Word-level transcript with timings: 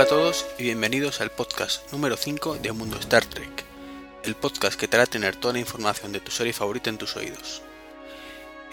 Hola 0.00 0.06
a 0.06 0.16
todos 0.16 0.46
y 0.58 0.62
bienvenidos 0.62 1.20
al 1.20 1.30
podcast 1.30 1.92
número 1.92 2.16
5 2.16 2.56
de 2.62 2.72
Mundo 2.72 2.96
Star 2.98 3.26
Trek, 3.26 3.66
el 4.24 4.34
podcast 4.34 4.80
que 4.80 4.88
te 4.88 4.96
hará 4.96 5.04
tener 5.04 5.36
toda 5.36 5.52
la 5.52 5.60
información 5.60 6.10
de 6.10 6.20
tu 6.20 6.30
serie 6.30 6.54
favorita 6.54 6.88
en 6.88 6.96
tus 6.96 7.16
oídos. 7.16 7.60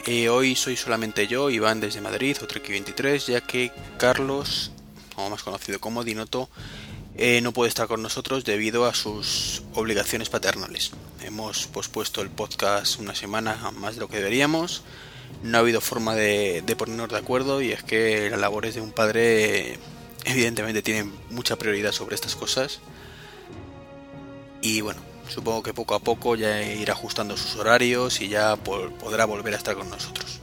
Eh, 0.06 0.30
hoy 0.30 0.56
soy 0.56 0.78
solamente 0.78 1.28
yo, 1.28 1.50
Iván 1.50 1.82
desde 1.82 2.00
Madrid, 2.00 2.38
o 2.42 2.48
Trek23, 2.48 3.26
ya 3.30 3.42
que 3.42 3.74
Carlos, 3.98 4.72
o 5.18 5.30
más 5.30 5.44
conocido 5.44 5.82
como 5.82 6.06
Dinoto, 6.06 6.48
eh, 7.18 7.42
no 7.42 7.52
puede 7.52 7.68
estar 7.68 7.90
con 7.90 8.02
nosotros 8.02 8.46
debido 8.46 8.86
a 8.86 8.94
sus 8.94 9.64
obligaciones 9.74 10.30
paternales. 10.30 10.92
Hemos 11.26 11.68
pospuesto 11.68 12.22
el 12.22 12.30
podcast 12.30 13.02
una 13.02 13.16
semana 13.16 13.74
más 13.76 13.96
de 13.96 14.00
lo 14.00 14.08
que 14.08 14.16
deberíamos. 14.16 14.84
No 15.44 15.58
ha 15.58 15.60
habido 15.60 15.82
forma 15.82 16.16
de, 16.16 16.64
de 16.66 16.76
ponernos 16.78 17.10
de 17.10 17.18
acuerdo 17.18 17.62
y 17.62 17.74
es 17.74 17.84
que 17.84 18.30
las 18.30 18.40
labores 18.40 18.76
de 18.76 18.82
un 18.82 18.94
padre 18.94 19.78
evidentemente 20.28 20.82
tienen 20.82 21.14
mucha 21.30 21.56
prioridad 21.56 21.92
sobre 21.92 22.16
estas 22.16 22.36
cosas. 22.36 22.80
Y 24.62 24.82
bueno, 24.82 25.02
supongo 25.30 25.64
que 25.64 25.74
poco 25.74 25.96
a 25.96 26.00
poco 26.00 26.36
ya 26.36 26.62
irá 26.62 26.94
ajustando 26.94 27.38
sus 27.38 27.56
horarios 27.56 28.22
y 28.22 28.28
ya 28.28 28.56
podrá 28.58 29.26
volver 29.26 29.54
a 29.54 29.58
estar 29.58 29.76
con 29.76 29.90
nosotros. 29.90 30.40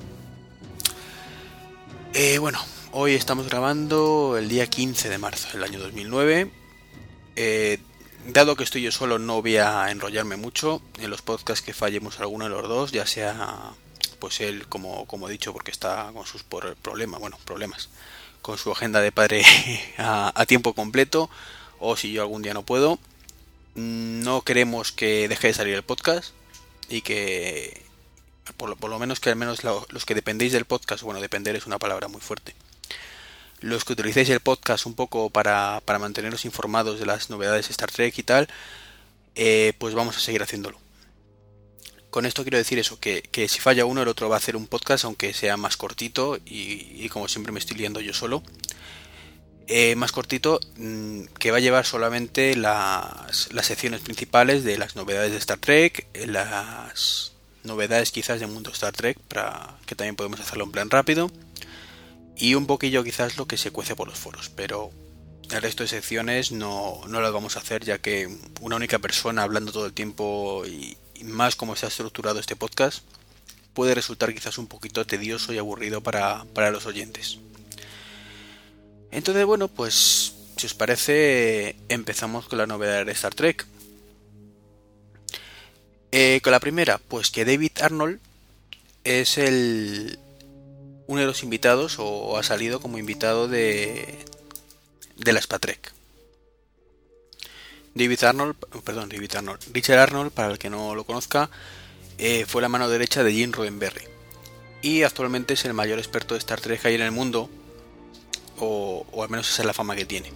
Eh, 2.15 2.39
bueno, 2.39 2.61
hoy 2.93 3.15
estamos 3.15 3.49
grabando 3.49 4.37
el 4.39 4.49
día 4.49 4.67
15 4.67 5.09
de 5.09 5.19
marzo 5.19 5.49
del 5.53 5.65
año 5.65 5.79
2009. 5.81 6.51
Eh, 7.37 7.79
dado 8.29 8.57
que 8.57 8.65
estoy 8.65 8.83
yo 8.83 8.93
solo 8.93 9.19
no 9.19 9.43
voy 9.43 9.57
a 9.57 9.91
enrollarme 9.91 10.37
mucho 10.37 10.81
en 10.99 11.11
los 11.11 11.21
podcasts 11.21 11.65
que 11.65 11.75
fallemos 11.75 12.21
alguno 12.21 12.45
de 12.45 12.51
los 12.51 12.69
dos, 12.69 12.93
ya 12.93 13.07
sea 13.07 13.75
pues 14.25 14.41
él 14.41 14.67
como, 14.69 15.05
como 15.05 15.29
he 15.29 15.33
dicho 15.33 15.53
porque 15.53 15.71
está 15.71 16.11
con 16.15 16.25
sus 16.25 16.43
problemas, 16.45 17.21
bueno, 17.21 17.39
problemas, 17.45 17.91
con 18.41 18.57
su 18.57 18.73
agenda 18.73 19.03
de 19.03 19.13
padre 19.13 19.45
a, 19.99 20.47
tiempo 20.47 20.73
completo 20.73 21.29
o 21.79 21.95
si 21.95 22.11
yo 22.11 22.23
algún 22.23 22.41
día 22.41 22.55
no 22.55 22.63
puedo. 22.63 22.99
No 23.75 24.41
queremos 24.41 24.93
que 24.93 25.29
deje 25.29 25.49
de 25.49 25.53
salir 25.53 25.75
el 25.75 25.83
podcast 25.83 26.33
y 26.89 27.03
que 27.03 27.83
por, 28.57 28.83
lo 28.89 28.99
menos 28.99 29.21
que 29.21 29.29
al 29.29 29.37
menos 29.37 29.63
los 29.63 30.07
que 30.07 30.15
dependéis 30.15 30.53
del 30.53 30.65
podcast, 30.65 31.03
bueno, 31.03 31.21
depender 31.21 31.55
es 31.55 31.67
una 31.67 31.79
palabra 31.79 32.09
muy 32.09 32.23
fuerte. 32.23 32.55
Los 33.61 33.85
que 33.85 33.93
utilicéis 33.93 34.31
el 34.31 34.41
podcast 34.41 34.87
un 34.87 34.95
poco 34.95 35.29
para, 35.29 35.83
para 35.85 35.99
manteneros 35.99 36.47
informados 36.47 36.99
de 36.99 37.05
las 37.05 37.29
novedades 37.29 37.69
de 37.69 37.73
Star 37.73 37.91
Trek 37.91 38.17
y 38.17 38.23
tal, 38.23 38.49
eh, 39.35 39.75
pues 39.77 39.93
vamos 39.93 40.17
a 40.17 40.21
seguir 40.21 40.43
haciéndolo 40.43 40.84
con 42.15 42.27
esto 42.27 42.45
quiero 42.45 42.59
decir 42.59 42.79
eso, 42.79 43.01
que, 43.01 43.29
si 43.49 43.59
falla 43.59 43.87
uno, 43.87 44.03
el 44.03 44.07
otro 44.07 44.29
va 44.29 44.37
a 44.37 44.39
hacer 44.39 44.55
un 44.55 44.69
podcast, 44.69 45.05
aunque 45.05 45.35
sea 45.35 45.57
más 45.57 45.77
cortito, 45.77 46.39
y, 46.47 47.09
como 47.09 47.27
siempre 47.27 47.53
me 47.53 47.59
estoy 47.59 47.77
liando 47.77 48.01
yo 48.01 48.15
solo. 48.15 48.45
Eh, 49.67 49.97
más 49.97 50.13
cortito, 50.13 50.61
mm, 50.77 51.23
que 51.41 51.51
va 51.51 51.57
a 51.57 51.61
llevar 51.61 51.85
solamente 51.85 52.55
las, 52.55 53.49
secciones 53.63 54.01
principales 54.01 54.63
de 54.63 54.79
las 54.79 54.95
novedades 54.95 55.33
de 55.33 55.39
Star 55.39 55.59
Trek, 55.59 56.07
las 56.29 57.33
novedades 57.65 58.13
quizás 58.13 58.39
del 58.39 58.49
mundo 58.49 58.71
Star 58.71 58.93
Trek, 58.93 59.19
para 59.19 59.77
que 59.85 59.97
también 59.97 60.15
podemos 60.15 60.39
hacerlo 60.39 60.63
en 60.67 60.71
plan 60.71 60.91
rápido, 60.91 61.33
y 62.37 62.55
un 62.55 62.69
poquillo 62.69 63.03
quizás 63.03 63.39
lo 63.39 63.47
que 63.47 63.57
se 63.57 63.73
cuece 63.73 63.97
por 63.97 64.07
los 64.07 64.21
foros, 64.21 64.51
pero 64.51 64.93
el 65.51 65.61
resto 65.61 65.83
de 65.83 65.89
secciones 65.89 66.53
no, 66.53 67.01
no 67.09 67.21
las 67.21 67.33
vamos 67.33 67.57
a 67.57 67.59
hacer 67.59 67.85
ya 67.85 67.99
que 67.99 68.29
una 68.61 68.77
única 68.77 69.01
persona 69.01 69.43
hablando 69.43 69.73
todo 69.73 69.87
el 69.87 69.93
tiempo 69.93 70.63
y, 70.65 70.97
más 71.23 71.57
como 71.57 71.77
se 71.77 71.87
ha 71.87 71.89
estructurado 71.89 72.41
este 72.41 72.57
podcast, 72.57 73.05
puede 73.75 73.95
resultar 73.95 74.33
quizás 74.35 74.59
un 74.59 74.67
poquito 74.67 75.07
tedioso 75.07 75.53
y 75.53 75.59
aburrido 75.59 76.01
para, 76.01 76.45
los 76.71 76.87
oyentes. 76.87 77.39
Entonces, 79.11 79.45
bueno, 79.45 79.69
pues 79.69 80.35
si 80.57 80.67
os 80.67 80.75
parece, 80.75 81.77
empezamos 81.89 82.47
con 82.47 82.59
la 82.59 82.67
novedad 82.67 83.07
de 83.07 83.13
Star 83.13 83.35
Trek. 83.35 83.67
Eh, 86.13 86.41
con 86.43 86.53
la 86.53 86.61
primera, 86.61 86.99
pues 86.99 87.31
que 87.31 87.45
David 87.45 87.73
Arnold 87.81 88.21
es 89.03 89.37
el 89.39 90.19
uno 91.07 91.21
de 91.21 91.27
los 91.27 91.43
invitados 91.43 91.97
o 91.99 92.39
ha 92.39 92.43
salido 92.43 92.81
como 92.81 92.99
invitado 92.99 93.49
de, 93.49 94.25
de 95.17 95.33
la 95.33 95.41
Spatrek. 95.41 95.94
David 97.95 98.25
Arnold, 98.25 98.57
perdón, 98.85 99.11
Richard 99.11 99.99
Arnold, 99.99 100.33
para 100.33 100.51
el 100.51 100.59
que 100.59 100.69
no 100.69 100.95
lo 100.95 101.05
conozca, 101.05 101.49
eh, 102.19 102.45
fue 102.47 102.61
la 102.61 102.69
mano 102.69 102.89
derecha 102.89 103.23
de 103.23 103.33
Gene 103.33 103.53
Roddenberry 103.53 104.15
y 104.83 105.03
actualmente 105.03 105.55
es 105.55 105.65
el 105.65 105.75
mayor 105.75 105.99
experto 105.99 106.35
de 106.35 106.39
Star 106.39 106.61
Trek 106.61 106.83
que 106.83 106.89
hay 106.89 106.95
en 106.97 107.03
el 107.03 107.11
mundo, 107.11 107.49
o, 108.59 109.07
al 109.23 109.31
menos 109.31 109.49
esa 109.51 109.63
es 109.63 109.67
la 109.67 109.73
fama 109.73 109.97
que 109.97 110.05
tiene. 110.05 110.31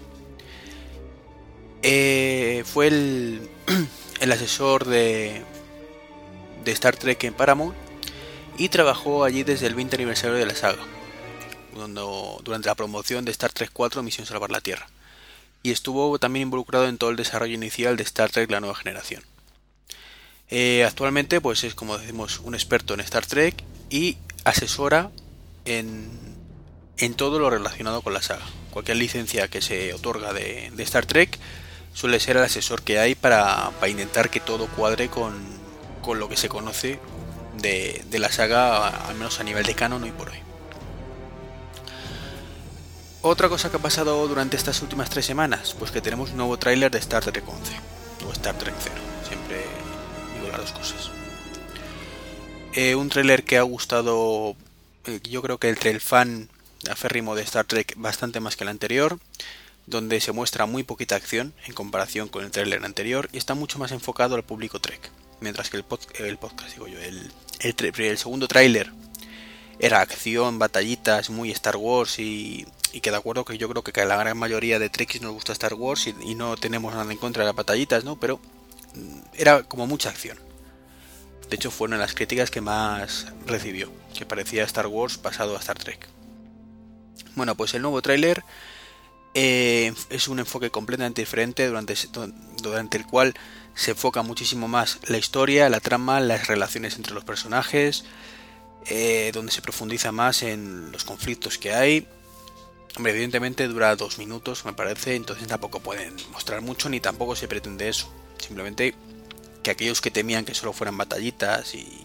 Eh, 1.83 2.65
fue 2.65 2.87
el, 4.21 4.33
asesor 4.33 4.87
de, 4.87 5.43
de 6.65 6.73
Star 6.73 6.97
Trek 6.97 7.23
en 7.25 7.35
Paramount 7.35 7.77
y 8.57 8.69
trabajó 8.71 9.25
allí 9.25 9.43
desde 9.43 9.67
el 9.67 9.75
20 9.75 9.97
aniversario 9.97 10.37
de 10.37 10.47
la 10.47 10.55
saga, 10.55 10.83
durante 11.75 12.69
la 12.69 12.75
promoción 12.75 13.25
de 13.25 13.33
Star 13.33 13.53
Trek 13.53 13.71
4 13.73 14.03
Misión 14.03 14.27
Salvar 14.27 14.51
la 14.51 14.61
Tierra 14.61 14.89
y 15.63 15.71
estuvo 15.71 16.19
también 16.19 16.45
involucrado 16.45 16.87
en 16.87 16.99
todo 16.99 17.11
el 17.11 17.17
desarrollo 17.17 17.55
inicial 17.55 17.97
de 17.97 18.03
Star 18.05 18.31
Trek 18.31 18.51
La 18.51 18.61
Nueva 18.61 18.77
Generación. 18.77 19.23
Eh, 20.51 20.85
actualmente 20.85 21.41
pues 21.41 21.65
es 21.65 21.75
como 21.75 21.99
decimos 21.99 22.41
un 22.41 22.55
experto 22.55 22.95
en 22.95 23.01
Star 23.01 23.27
Trek 23.27 23.63
y 23.91 24.17
asesora 24.45 25.11
en, 25.67 26.09
en 26.99 27.15
todo 27.15 27.39
lo 27.39 27.51
relacionado 27.51 28.03
con 28.03 28.15
la 28.15 28.23
saga. 28.23 28.45
Cualquier 28.71 28.97
licencia 28.97 29.49
que 29.49 29.61
se 29.61 29.95
otorga 29.95 30.33
de, 30.33 30.73
Star 30.79 31.07
Trek 31.07 31.39
suele 31.93 32.21
ser 32.21 32.37
el 32.37 32.45
asesor 32.45 32.83
que 32.83 32.99
hay 32.99 33.15
para, 33.15 33.71
intentar 33.89 34.31
que 34.31 34.41
todo 34.41 34.67
cuadre 34.69 35.09
con, 35.09 35.35
con 36.03 36.19
lo 36.19 36.29
que 36.29 36.37
se 36.37 36.49
conoce 36.49 36.99
de, 37.61 38.05
de, 38.09 38.19
la 38.19 38.31
saga, 38.31 38.89
al 38.89 39.17
menos 39.17 39.41
a 39.41 39.45
nivel 39.45 39.65
de 39.65 39.75
canon 39.75 40.07
y 40.07 40.13
por 40.13 40.31
hoy. 40.31 40.48
Otra 43.21 43.49
cosa 43.49 43.69
que 43.69 43.79
ha 43.79 43.81
pasado 43.81 44.29
durante 44.29 44.57
estas 44.57 44.81
últimas 44.81 45.11
tres 45.11 45.27
semanas, 45.27 45.75
pues 45.77 45.91
que 45.91 46.01
tenemos 46.01 46.31
un 46.31 46.37
nuevo 46.37 46.57
tráiler 46.57 46.93
de 46.93 46.99
Star 46.99 47.25
Trek 47.25 47.43
11 47.47 47.73
o 48.29 48.33
Star 48.33 48.57
Trek 48.57 48.75
0, 48.79 48.95
siempre 49.27 49.65
digo 50.35 50.49
las 50.53 50.61
dos 50.61 50.73
cosas. 50.73 51.11
Eh, 52.75 52.95
un 52.95 53.09
tráiler 53.09 53.43
que 53.43 53.59
ha 53.59 53.63
gustado, 53.63 54.55
eh, 55.07 55.19
yo 55.25 55.43
creo 55.43 55.59
que 55.59 55.69
entre 55.69 55.91
el 55.91 56.01
fan 56.01 56.49
aférrimo 56.89 57.35
de 57.35 57.43
Star 57.43 57.65
Trek 57.65 57.95
bastante 57.97 58.39
más 58.39 58.55
que 58.55 58.63
el 58.63 58.69
anterior, 58.69 59.19
donde 59.87 60.21
se 60.21 60.31
muestra 60.31 60.67
muy 60.67 60.85
poquita 60.85 61.17
acción 61.17 61.55
en 61.67 61.75
comparación 61.75 62.29
con 62.29 62.45
el 62.45 62.53
tráiler 62.53 62.85
anterior 62.85 63.29
y 63.33 63.39
está 63.39 63.55
mucho 63.55 63.81
más 63.81 63.91
enfocado 63.91 64.37
al 64.37 64.45
público 64.45 64.81
Trek, 64.81 65.11
mientras 65.41 65.71
que 65.71 65.77
el, 65.77 65.83
podcast, 65.83 66.71
digo 66.73 66.87
yo, 66.87 67.01
el, 67.01 67.33
el 67.61 68.19
segundo 68.19 68.47
tráiler 68.47 68.93
era 69.79 70.01
acción, 70.01 70.59
batallitas, 70.59 71.31
muy 71.31 71.51
Star 71.51 71.77
Wars 71.77 72.19
y 72.19 72.67
y 72.93 73.01
que 73.01 73.11
de 73.11 73.17
acuerdo 73.17 73.45
que 73.45 73.59
yo 73.59 73.69
creo 73.69 73.83
que 73.83 74.05
la 74.05 74.17
gran 74.17 74.39
mayoría 74.39 74.79
de 74.79 74.89
Trekkies 74.89 75.23
nos 75.23 75.33
gusta 75.33 75.53
Star 75.53 75.75
Wars 75.75 76.07
y, 76.07 76.35
no 76.35 76.57
tenemos 76.57 76.95
nada 76.95 77.11
en 77.11 77.19
contra 77.19 77.43
de 77.43 77.49
las 77.49 77.57
batallitas, 77.57 78.05
¿no? 78.05 78.19
Pero 78.19 78.41
mm, 78.95 79.19
era 79.35 79.63
como 79.63 79.87
mucha 79.87 80.11
acción. 80.11 80.39
De 81.49 81.57
hecho, 81.57 81.71
fueron 81.71 81.99
las 81.99 82.15
críticas 82.15 82.51
que 82.51 82.61
más 82.61 83.27
recibió, 83.47 83.91
que 84.17 84.27
parecía 84.27 84.65
Star 84.65 84.87
Wars 84.87 85.19
pasado 85.19 85.57
a 85.57 85.61
Star 85.61 85.79
Trek. 85.79 86.09
Bueno, 87.37 87.55
pues 87.55 87.75
el 87.75 87.83
nuevo 87.83 88.03
tráiler 88.03 88.45
eh, 89.35 89.93
es 90.11 90.29
un 90.29 90.39
enfoque 90.39 90.71
completamente 90.71 91.23
diferente 91.23 91.67
durante, 91.67 91.95
durante 92.63 92.99
el 92.99 93.07
cual 93.07 93.35
se 93.75 93.93
enfoca 93.93 94.23
muchísimo 94.23 94.69
más 94.69 94.99
la 95.07 95.19
historia, 95.19 95.69
la 95.69 95.81
trama, 95.81 96.21
las 96.21 96.49
relaciones 96.49 96.97
entre 96.97 97.15
los 97.15 97.25
personajes, 97.25 98.05
eh, 98.89 99.31
donde 99.33 99.53
se 99.53 99.63
profundiza 99.63 100.13
más 100.13 100.43
en 100.43 100.93
los 100.93 101.05
conflictos 101.05 101.59
que 101.59 101.73
hay, 101.73 102.07
Hombre, 102.99 103.13
evidentemente 103.13 103.69
dura 103.69 103.95
dos 103.95 104.19
minutos, 104.19 104.65
me 104.65 104.73
parece, 104.73 105.15
entonces 105.15 105.47
tampoco 105.47 105.79
pueden 105.79 106.17
mostrar 106.33 106.63
mucho 106.63 106.89
ni 106.89 106.99
tampoco 106.99 107.37
se 107.37 107.47
pretende 107.47 107.89
eso. 107.89 108.13
Simplemente 108.39 108.95
que 109.63 109.71
aquellos 109.71 110.01
que 110.01 110.11
temían 110.11 110.45
que 110.45 110.53
solo 110.53 110.73
fueran 110.73 110.97
batallitas 110.97 111.77
y, 111.77 112.05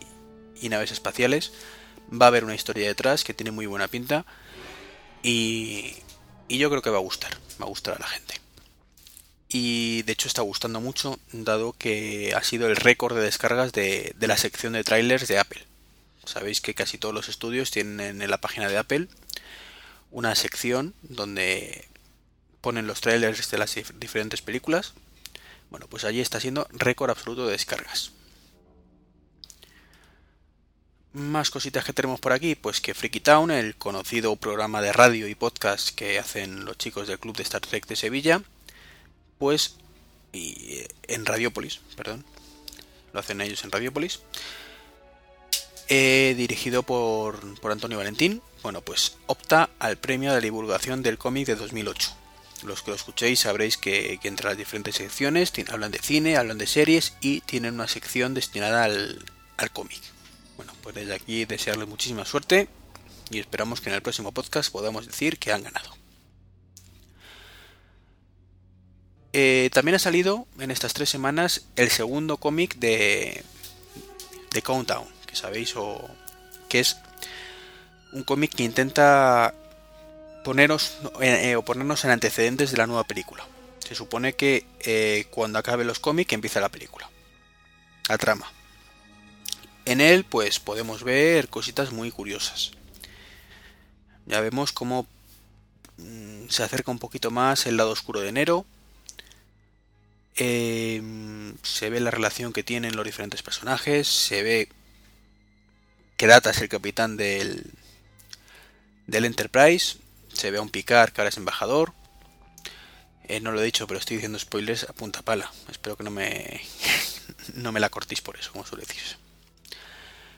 naves 0.69 0.91
espaciales, 0.91 1.51
va 2.09 2.27
a 2.27 2.29
haber 2.29 2.45
una 2.45 2.55
historia 2.55 2.87
detrás 2.87 3.23
que 3.23 3.33
tiene 3.33 3.49
muy 3.49 3.65
buena 3.65 3.87
pinta 3.87 4.25
y, 5.23 5.95
yo 6.47 6.69
creo 6.69 6.83
que 6.83 6.91
va 6.91 6.97
a 6.97 7.01
gustar, 7.01 7.33
va 7.59 7.65
a 7.65 7.69
gustar 7.69 7.95
a 7.95 7.99
la 7.99 8.07
gente. 8.07 8.39
Y 9.49 10.03
de 10.03 10.13
hecho 10.13 10.27
está 10.27 10.43
gustando 10.43 10.79
mucho, 10.79 11.19
dado 11.31 11.73
que 11.73 12.33
ha 12.35 12.43
sido 12.43 12.67
el 12.67 12.75
récord 12.75 13.15
de 13.15 13.23
descargas 13.23 13.71
de, 13.73 14.13
de 14.15 14.27
la 14.27 14.37
sección 14.37 14.73
de 14.73 14.83
trailers 14.83 15.27
de 15.27 15.39
Apple. 15.39 15.65
Sabéis 16.25 16.61
que 16.61 16.73
casi 16.73 16.97
todos 16.97 17.13
los 17.13 17.29
estudios 17.29 17.71
tienen 17.71 18.21
en 18.21 18.29
la 18.29 18.39
página 18.39 18.69
de 18.69 18.77
Apple 18.77 19.07
una 20.11 20.35
sección 20.35 20.93
donde 21.01 21.87
ponen 22.61 22.87
los 22.87 23.01
trailers 23.01 23.49
de 23.51 23.57
las 23.57 23.75
diferentes 23.99 24.41
películas. 24.41 24.93
Bueno, 25.69 25.87
pues 25.87 26.05
allí 26.05 26.21
está 26.21 26.39
siendo 26.39 26.67
récord 26.71 27.09
absoluto 27.09 27.45
de 27.45 27.53
descargas. 27.53 28.11
Más 31.13 31.51
cositas 31.51 31.83
que 31.83 31.93
tenemos 31.93 32.19
por 32.19 32.31
aquí, 32.31 32.55
pues 32.55 32.79
que 32.79 32.93
Freaky 32.93 33.19
Town, 33.19 33.51
el 33.51 33.75
conocido 33.75 34.35
programa 34.35 34.81
de 34.81 34.93
radio 34.93 35.27
y 35.27 35.35
podcast 35.35 35.89
que 35.89 36.19
hacen 36.19 36.65
los 36.65 36.77
chicos 36.77 37.07
del 37.07 37.19
Club 37.19 37.35
de 37.35 37.43
Star 37.43 37.61
Trek 37.61 37.85
de 37.87 37.95
Sevilla, 37.95 38.41
pues 39.37 39.75
y 40.31 40.83
en 41.07 41.25
Radiopolis, 41.25 41.81
perdón, 41.95 42.25
lo 43.13 43.19
hacen 43.19 43.41
ellos 43.41 43.63
en 43.63 43.71
Radiopolis, 43.71 44.21
dirigido 45.87 46.83
por, 46.83 47.59
por 47.59 47.71
Antonio 47.71 47.97
Valentín, 47.97 48.41
bueno, 48.63 48.81
pues 48.81 49.17
opta 49.27 49.69
al 49.79 49.97
premio 49.97 50.33
de 50.33 50.41
divulgación 50.41 51.03
del 51.03 51.17
cómic 51.17 51.45
de 51.47 51.55
2008. 51.55 52.15
Los 52.63 52.81
que 52.81 52.91
lo 52.91 52.95
escuchéis 52.95 53.41
sabréis 53.41 53.77
que, 53.77 54.19
entre 54.23 54.47
las 54.47 54.57
diferentes 54.57 54.95
secciones 54.95 55.51
hablan 55.69 55.91
de 55.91 55.99
cine, 55.99 56.37
hablan 56.37 56.57
de 56.57 56.65
series 56.65 57.13
y 57.19 57.41
tienen 57.41 57.73
una 57.73 57.89
sección 57.89 58.33
destinada 58.33 58.85
al, 58.85 59.23
al 59.57 59.71
cómic. 59.71 59.99
Bueno, 60.55 60.73
pues 60.81 60.95
desde 60.95 61.13
aquí 61.13 61.43
desearles 61.43 61.89
muchísima 61.89 62.23
suerte 62.23 62.69
y 63.29 63.39
esperamos 63.39 63.81
que 63.81 63.89
en 63.89 63.95
el 63.95 64.01
próximo 64.01 64.31
podcast 64.31 64.71
podamos 64.71 65.07
decir 65.07 65.39
que 65.39 65.51
han 65.51 65.63
ganado. 65.63 65.93
Eh, 69.33 69.69
también 69.73 69.95
ha 69.95 69.99
salido 69.99 70.47
en 70.59 70.71
estas 70.71 70.93
tres 70.93 71.09
semanas 71.09 71.65
el 71.75 71.89
segundo 71.89 72.37
cómic 72.37 72.75
de, 72.75 73.43
de 74.51 74.61
Countdown, 74.61 75.07
sabéis, 75.35 75.75
o 75.75 76.09
que 76.69 76.79
es 76.79 76.97
un 78.11 78.23
cómic 78.23 78.53
que 78.55 78.63
intenta 78.63 79.53
eh, 80.45 80.79
eh, 81.21 81.55
o 81.55 81.63
ponernos 81.63 82.03
en 82.05 82.11
antecedentes 82.11 82.71
de 82.71 82.77
la 82.77 82.87
nueva 82.87 83.03
película. 83.03 83.45
Se 83.79 83.95
supone 83.95 84.33
que 84.33 85.27
cuando 85.29 85.59
acabe 85.59 85.83
los 85.83 85.99
cómics 85.99 86.33
empieza 86.33 86.61
la 86.61 86.69
película. 86.69 87.09
La 88.07 88.17
trama. 88.17 88.51
En 89.85 89.99
él, 89.99 90.23
pues 90.23 90.59
podemos 90.59 91.03
ver 91.03 91.49
cositas 91.49 91.91
muy 91.91 92.11
curiosas. 92.11 92.71
Ya 94.25 94.39
vemos 94.39 94.71
cómo 94.71 95.05
mm, 95.97 96.47
se 96.49 96.63
acerca 96.63 96.91
un 96.91 96.99
poquito 96.99 97.31
más 97.31 97.65
el 97.65 97.77
lado 97.77 97.91
oscuro 97.91 98.21
de 98.21 98.29
enero. 98.29 98.65
Em, 100.35 101.55
se 101.61 101.89
ve 101.89 101.99
la 101.99 102.11
relación 102.11 102.53
que 102.53 102.63
tienen 102.63 102.95
los 102.95 103.05
diferentes 103.05 103.43
personajes. 103.43 104.07
Se 104.07 104.41
ve 104.43 104.69
que 106.23 106.27
Data 106.27 106.51
es 106.51 106.61
el 106.61 106.69
capitán 106.69 107.17
del, 107.17 107.65
del 109.07 109.25
Enterprise. 109.25 109.97
Se 110.31 110.51
ve 110.51 110.57
a 110.57 110.61
un 110.61 110.69
Picard 110.69 111.11
que 111.11 111.19
ahora 111.19 111.27
es 111.27 111.35
embajador. 111.35 111.91
Eh, 113.25 113.41
no 113.41 113.51
lo 113.51 113.59
he 113.59 113.65
dicho, 113.65 113.87
pero 113.87 113.99
estoy 113.99 114.15
diciendo 114.15 114.39
spoilers 114.39 114.85
a 114.85 114.93
punta 114.93 115.21
pala. 115.21 115.51
Espero 115.69 115.97
que 115.97 116.05
no 116.05 116.11
me, 116.11 116.61
no 117.55 117.73
me 117.73 117.81
la 117.81 117.89
cortéis 117.89 118.21
por 118.21 118.37
eso, 118.37 118.53
como 118.53 118.65
suele 118.65 118.85
decirse. 118.85 119.17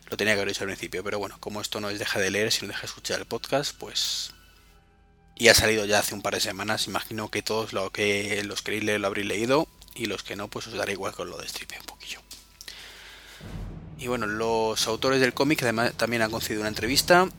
Lo 0.10 0.18
tenía 0.18 0.34
que 0.34 0.40
haber 0.40 0.56
dicho 0.56 0.64
al 0.64 0.70
principio, 0.70 1.04
pero 1.04 1.20
bueno, 1.20 1.38
como 1.40 1.62
esto 1.62 1.80
no 1.80 1.92
es 1.92 2.00
deja 2.00 2.20
de 2.20 2.32
leer, 2.32 2.52
sino 2.52 2.70
deja 2.70 2.82
de 2.82 2.88
escuchar 2.88 3.20
el 3.20 3.28
podcast, 3.28 3.78
pues. 3.78 4.32
Y 5.36 5.50
ha 5.50 5.54
salido 5.54 5.86
ya 5.86 6.00
hace 6.00 6.16
un 6.16 6.24
par 6.24 6.34
de 6.34 6.42
semanas. 6.42 6.88
Imagino 6.88 7.30
que 7.30 7.44
todos 7.44 7.74
lo 7.74 7.92
que 7.92 8.42
los 8.44 8.64
queréis 8.64 8.86
leer 8.86 9.02
lo 9.02 9.06
habréis 9.06 9.28
leído. 9.28 9.68
Y 9.94 10.08
los 10.08 10.24
que 10.24 10.36
no, 10.36 10.48
pues 10.48 10.66
os 10.66 10.74
dará 10.74 10.92
igual 10.92 11.14
con 11.14 11.30
lo 11.30 11.38
destripe 11.38 11.78
un 11.80 11.86
poquillo. 11.86 12.25
Y 13.98 14.08
bueno, 14.08 14.28
los 14.28 14.88
autores 14.88 15.20
del 15.20 15.34
cómic 15.34 15.64
además 15.64 15.94
también 15.94 16.22
han 16.22 16.32
concedido 16.32 16.62
una 16.62 16.70
entrevista 16.70 17.30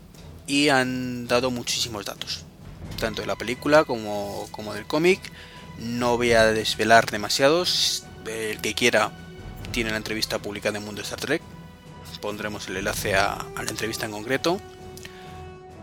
y 0.47 0.69
han 0.69 1.27
dado 1.27 1.51
muchísimos 1.51 2.05
datos. 2.05 2.45
Tanto 2.99 3.21
de 3.21 3.27
la 3.27 3.37
película 3.37 3.85
como, 3.85 4.49
como 4.51 4.75
del 4.75 4.87
cómic. 4.87 5.21
No 5.79 6.17
voy 6.17 6.33
a 6.33 6.45
desvelar 6.47 7.11
demasiados. 7.11 8.05
El 8.27 8.61
que 8.61 8.75
quiera 8.75 9.13
tiene 9.73 9.91
la 9.91 9.99
entrevista 9.99 10.39
publicada 10.39 10.79
en 10.79 10.85
Mundo 10.85 11.03
Star 11.03 11.21
Trek 11.21 11.43
pondremos 12.17 12.69
el 12.69 12.79
enlace 12.79 13.15
a, 13.15 13.47
la 13.57 13.71
entrevista 13.71 14.07
en 14.07 14.13
concreto. 14.13 14.61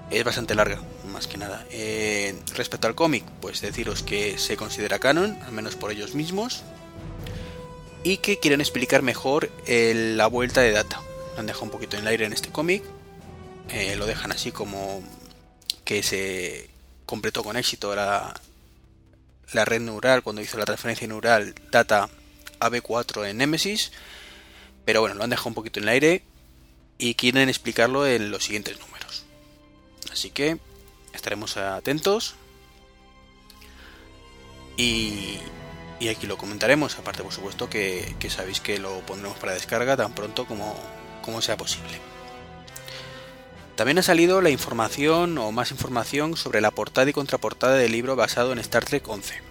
Es 0.10 0.24
bastante 0.24 0.56
larga, 0.56 0.82
más 1.12 1.28
que 1.28 1.38
nada. 1.38 1.66
Eh, 1.72 2.36
respecto 2.56 2.88
al 2.88 2.96
cómic, 2.96 3.24
pues 3.42 3.62
deciros 3.62 4.04
que 4.04 4.38
se 4.38 4.58
considera 4.58 5.00
canon, 5.00 5.38
al 5.46 5.52
menos 5.54 5.76
por 5.76 5.92
ellos 5.92 6.14
mismos, 6.14 6.64
y 8.04 8.18
que 8.18 8.40
quieren 8.40 8.62
explicar 8.62 9.02
mejor 9.02 9.50
la 9.68 10.28
vuelta 10.28 10.62
de 10.62 10.72
Data. 10.72 11.02
Lo 11.34 11.40
han 11.40 11.46
dejado 11.48 11.66
un 11.66 11.72
poquito 11.72 11.98
en 11.98 12.04
el 12.04 12.08
aire 12.08 12.26
en 12.26 12.34
este 12.34 12.50
cómic, 12.50 12.84
eh, 13.70 13.96
lo 13.96 14.06
dejan 14.06 14.32
así 14.32 14.52
como 14.52 15.02
que 15.86 16.04
se 16.04 16.70
completó 17.06 17.44
con 17.44 17.58
éxito 17.58 17.96
la, 17.96 18.34
la 19.54 19.66
red 19.66 19.82
neural 19.82 20.22
cuando 20.24 20.42
hizo 20.42 20.58
la 20.58 20.66
transferencia 20.66 21.08
neural 21.08 21.56
Data 21.72 22.10
AB4 22.60 23.30
en 23.30 23.38
Nemesis 23.38 23.92
pero 24.86 25.02
bueno, 25.02 25.16
lo 25.16 25.24
han 25.24 25.30
dejado 25.30 25.50
un 25.50 25.56
poquito 25.56 25.80
en 25.80 25.84
el 25.84 25.90
aire 25.90 26.24
y 26.98 27.16
quieren 27.16 27.50
explicarlo 27.50 28.06
en 28.06 28.32
los 28.32 28.44
siguientes 28.44 28.80
números. 28.80 29.26
Así 30.12 30.30
que 30.30 30.58
estaremos 31.14 31.58
atentos 31.58 32.36
y, 34.78 35.38
aquí 36.10 36.28
lo 36.28 36.38
comentaremos. 36.38 36.98
Aparte, 37.00 37.24
por 37.24 37.34
supuesto, 37.34 37.70
que, 37.70 38.16
sabéis 38.30 38.60
que 38.60 38.80
lo 38.80 39.00
pondremos 39.02 39.38
para 39.38 39.54
descarga 39.54 39.98
tan 39.98 40.14
pronto 40.14 40.46
como, 40.46 40.76
como 41.22 41.42
sea 41.42 41.58
posible. 41.58 42.00
También 43.76 43.98
ha 43.98 44.04
salido 44.04 44.42
la 44.42 44.52
información 44.52 45.38
o 45.38 45.52
más 45.52 45.72
información 45.72 46.38
sobre 46.38 46.62
la 46.62 46.72
portada 46.72 47.10
y 47.10 47.14
contraportada 47.14 47.76
del 47.76 47.92
libro 47.92 48.16
basado 48.16 48.52
en 48.52 48.60
Star 48.60 48.86
Trek 48.86 49.08
11. 49.08 49.42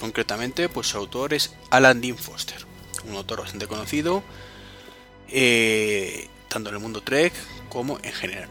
Concretamente, 0.00 0.68
pues 0.68 0.88
su 0.88 0.98
autor 0.98 1.34
es 1.34 1.54
Alan 1.70 2.00
Dean 2.00 2.18
Foster 2.18 2.72
un 3.08 3.16
autor 3.16 3.40
bastante 3.40 3.66
conocido, 3.66 4.22
eh, 5.28 6.28
tanto 6.48 6.70
en 6.70 6.76
el 6.76 6.82
mundo 6.82 7.02
Trek 7.02 7.32
como 7.68 7.98
en 8.02 8.12
general. 8.12 8.48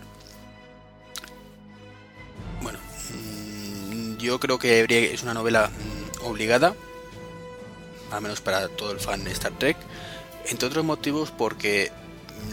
Bueno, 2.61 2.79
mm, 3.11 4.17
yo 4.17 4.39
creo 4.39 4.59
que 4.59 5.13
es 5.13 5.23
una 5.23 5.33
novela 5.33 5.69
mm, 5.69 6.00
obligada, 6.23 6.75
al 8.11 8.21
menos 8.21 8.41
para 8.41 8.67
todo 8.69 8.91
el 8.91 8.99
fan 8.99 9.23
de 9.23 9.31
Star 9.31 9.53
Trek, 9.57 9.77
entre 10.49 10.67
otros 10.67 10.85
motivos 10.85 11.31
porque 11.31 11.91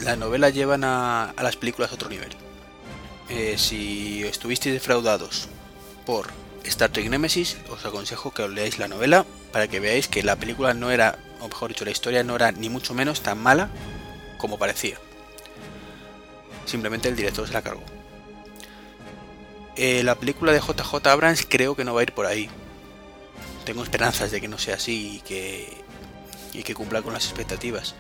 la 0.01 0.17
novela 0.17 0.51
llevan 0.51 0.85
a, 0.85 1.35
las 1.41 1.57
películas 1.57 1.91
a 1.91 1.95
otro 1.95 2.09
nivel. 2.09 2.31
Eh, 3.29 3.57
si 3.59 4.25
estuvisteis 4.25 4.75
defraudados 4.75 5.49
por 6.07 6.29
Star 6.65 6.91
Trek 6.91 7.09
Nemesis, 7.09 7.57
os 7.71 7.85
aconsejo 7.85 8.33
que 8.33 8.43
os 8.43 8.51
leáis 8.51 8.79
la 8.79 8.89
novela 8.89 9.27
para 9.53 9.69
que 9.69 9.81
veáis 9.81 10.09
que 10.09 10.23
la 10.23 10.37
película 10.37 10.75
no 10.75 10.91
era 10.91 11.19
o 11.41 11.49
mejor 11.49 11.69
dicho, 11.69 11.85
la 11.85 11.91
historia 11.91 12.23
no 12.23 12.37
era 12.37 12.53
ni 12.53 12.69
mucho 12.69 12.95
menos 12.95 13.21
tan 13.21 13.39
mala 13.39 13.69
como 14.39 14.59
parecía. 14.59 14.99
Simplemente 16.67 17.09
el 17.09 17.17
director 17.17 17.47
se 17.47 17.53
la 17.53 17.63
cargó. 17.63 17.83
Eh, 19.77 20.03
la 20.03 20.17
película 20.17 20.53
de 20.53 20.61
JJ 20.61 21.07
Abrams 21.07 21.47
creo 21.49 21.77
que 21.77 21.85
no 21.85 21.95
va 21.95 22.01
a 22.01 22.03
ir 22.03 22.13
por 22.13 22.27
ahí. 22.27 22.51
Tengo 23.69 23.83
esperanzas 23.83 24.31
de 24.31 24.41
que 24.41 24.49
no 24.49 24.57
sea 24.57 24.77
así 24.77 25.17
y 25.17 25.21
que, 25.21 25.69
y 26.55 26.63
que 26.63 26.75
cumpla 26.75 27.03
con 27.03 27.13
las 27.13 27.27
expectativas. 27.27 27.95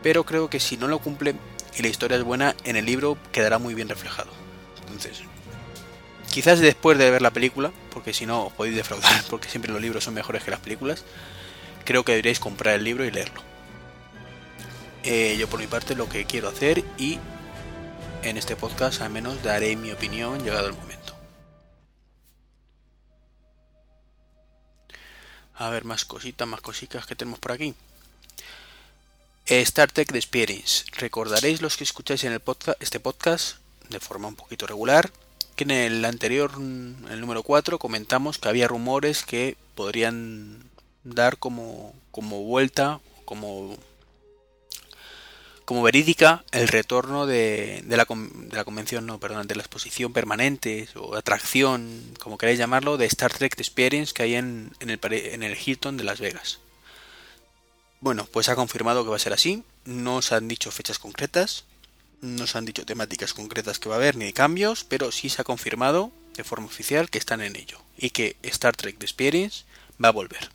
Pero 0.00 0.22
creo 0.22 0.48
que 0.48 0.60
si 0.60 0.76
no 0.76 0.86
lo 0.86 1.00
cumple 1.00 1.34
y 1.76 1.82
la 1.82 1.88
historia 1.88 2.16
es 2.16 2.22
buena, 2.22 2.54
en 2.62 2.76
el 2.76 2.86
libro 2.86 3.18
quedará 3.32 3.58
muy 3.58 3.74
bien 3.74 3.88
reflejado. 3.88 4.30
Entonces, 4.82 5.22
quizás 6.30 6.60
después 6.60 6.98
de 6.98 7.10
ver 7.10 7.20
la 7.20 7.32
película, 7.32 7.72
porque 7.90 8.14
si 8.14 8.26
no 8.26 8.46
os 8.46 8.52
podéis 8.52 8.76
defraudar, 8.76 9.24
porque 9.28 9.48
siempre 9.48 9.72
los 9.72 9.82
libros 9.82 10.04
son 10.04 10.14
mejores 10.14 10.44
que 10.44 10.52
las 10.52 10.60
películas, 10.60 11.02
creo 11.84 12.04
que 12.04 12.12
deberíais 12.12 12.38
comprar 12.38 12.76
el 12.76 12.84
libro 12.84 13.04
y 13.04 13.10
leerlo. 13.10 13.42
Eh, 15.02 15.36
yo 15.36 15.48
por 15.48 15.58
mi 15.58 15.66
parte 15.66 15.96
lo 15.96 16.08
que 16.08 16.26
quiero 16.26 16.48
hacer 16.48 16.84
y 16.96 17.18
en 18.22 18.36
este 18.36 18.54
podcast 18.54 19.02
al 19.02 19.10
menos 19.10 19.42
daré 19.42 19.74
mi 19.74 19.90
opinión 19.90 20.44
llegado 20.44 20.68
el 20.68 20.74
momento. 20.74 20.95
A 25.58 25.70
ver, 25.70 25.84
más 25.84 26.04
cositas, 26.04 26.46
más 26.46 26.60
cositas 26.60 27.06
que 27.06 27.16
tenemos 27.16 27.38
por 27.38 27.52
aquí. 27.52 27.74
Star 29.46 29.90
Trek 29.90 30.12
The 30.12 30.18
Experience. 30.18 30.84
Recordaréis 30.92 31.62
los 31.62 31.76
que 31.76 31.84
escucháis 31.84 32.24
en 32.24 32.32
el 32.32 32.40
podcast, 32.40 32.82
este 32.82 33.00
podcast 33.00 33.58
de 33.88 34.00
forma 34.00 34.28
un 34.28 34.36
poquito 34.36 34.66
regular 34.66 35.10
que 35.54 35.64
en 35.64 35.70
el 35.70 36.04
anterior, 36.04 36.52
el 36.54 37.20
número 37.20 37.42
4, 37.42 37.78
comentamos 37.78 38.38
que 38.38 38.48
había 38.48 38.68
rumores 38.68 39.24
que 39.24 39.56
podrían 39.74 40.68
dar 41.02 41.38
como, 41.38 41.94
como 42.10 42.42
vuelta, 42.42 43.00
como, 43.24 43.76
como 45.66 45.82
verídica 45.82 46.44
el 46.52 46.68
retorno 46.68 47.26
de, 47.26 47.82
de, 47.84 47.96
la, 47.96 48.06
de 48.08 48.56
la 48.56 48.64
convención, 48.64 49.04
no, 49.04 49.18
perdón, 49.18 49.48
de 49.48 49.56
la 49.56 49.62
exposición 49.62 50.12
permanente 50.12 50.88
o 50.94 51.16
atracción, 51.16 52.14
como 52.20 52.38
queráis 52.38 52.58
llamarlo, 52.58 52.96
de 52.96 53.06
Star 53.06 53.32
Trek 53.32 53.58
Experience 53.58 54.14
que 54.14 54.22
hay 54.22 54.36
en, 54.36 54.72
en, 54.78 54.90
el, 54.90 55.00
en 55.12 55.42
el 55.42 55.58
Hilton 55.58 55.96
de 55.96 56.04
Las 56.04 56.20
Vegas. 56.20 56.60
Bueno, 58.00 58.28
pues 58.30 58.48
ha 58.48 58.54
confirmado 58.54 59.02
que 59.02 59.10
va 59.10 59.16
a 59.16 59.18
ser 59.18 59.32
así. 59.32 59.64
No 59.84 60.22
se 60.22 60.36
han 60.36 60.46
dicho 60.46 60.70
fechas 60.70 61.00
concretas, 61.00 61.64
no 62.20 62.46
se 62.46 62.58
han 62.58 62.64
dicho 62.64 62.86
temáticas 62.86 63.34
concretas 63.34 63.80
que 63.80 63.88
va 63.88 63.96
a 63.96 63.98
haber 63.98 64.14
ni 64.16 64.32
cambios, 64.32 64.84
pero 64.84 65.10
sí 65.10 65.28
se 65.28 65.42
ha 65.42 65.44
confirmado 65.44 66.12
de 66.36 66.44
forma 66.44 66.66
oficial 66.66 67.10
que 67.10 67.18
están 67.18 67.40
en 67.40 67.56
ello 67.56 67.80
y 67.98 68.10
que 68.10 68.36
Star 68.42 68.76
Trek 68.76 69.02
Experience 69.02 69.64
va 70.02 70.10
a 70.10 70.12
volver. 70.12 70.48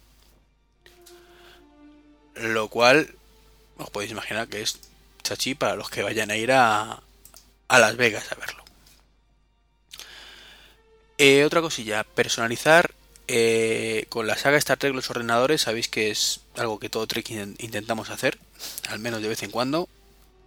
Lo 2.35 2.69
cual 2.69 3.13
os 3.75 3.89
podéis 3.89 4.11
imaginar 4.11 4.47
que 4.47 4.61
es 4.61 4.79
chachi 5.21 5.55
para 5.55 5.75
los 5.75 5.89
que 5.89 6.03
vayan 6.03 6.31
a 6.31 6.37
ir 6.37 6.51
a, 6.51 7.01
a 7.67 7.79
Las 7.79 7.95
Vegas 7.95 8.31
a 8.31 8.35
verlo. 8.35 8.63
Eh, 11.17 11.45
otra 11.45 11.61
cosilla, 11.61 12.03
personalizar 12.03 12.95
eh, 13.27 14.07
con 14.09 14.27
la 14.27 14.35
saga 14.37 14.57
Star 14.57 14.77
Trek 14.77 14.93
los 14.93 15.09
ordenadores, 15.09 15.61
sabéis 15.61 15.87
que 15.87 16.11
es 16.11 16.41
algo 16.57 16.79
que 16.79 16.89
todo 16.89 17.07
Trek 17.07 17.29
intentamos 17.59 18.09
hacer, 18.09 18.39
al 18.89 18.99
menos 18.99 19.21
de 19.21 19.29
vez 19.29 19.43
en 19.43 19.51
cuando. 19.51 19.87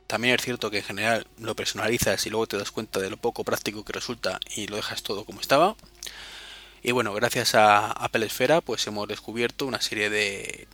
También 0.07 0.35
es 0.35 0.43
cierto 0.43 0.71
que 0.71 0.79
en 0.79 0.85
general 0.85 1.27
lo 1.39 1.57
personalizas 1.57 2.27
y 2.27 2.31
luego 2.31 2.47
te 2.47 2.59
das 2.59 2.73
cuenta 2.73 3.01
de 3.01 3.09
lo 3.09 3.17
poco 3.17 3.43
práctico 3.45 3.85
que 3.85 3.95
resulta 3.95 4.39
y 4.55 4.67
lo 4.67 4.77
dejas 4.77 5.03
todo 5.03 5.25
como 5.25 5.41
estaba. 5.41 5.77
Y 6.83 6.93
bueno, 6.93 7.15
gracias 7.15 7.55
a 7.55 7.91
Apple 7.91 8.27
Esfera 8.27 8.61
pues 8.61 8.87
hemos 8.87 9.09
descubierto 9.09 9.65
una 9.65 9.81
serie 9.81 10.11
de, 10.11 10.69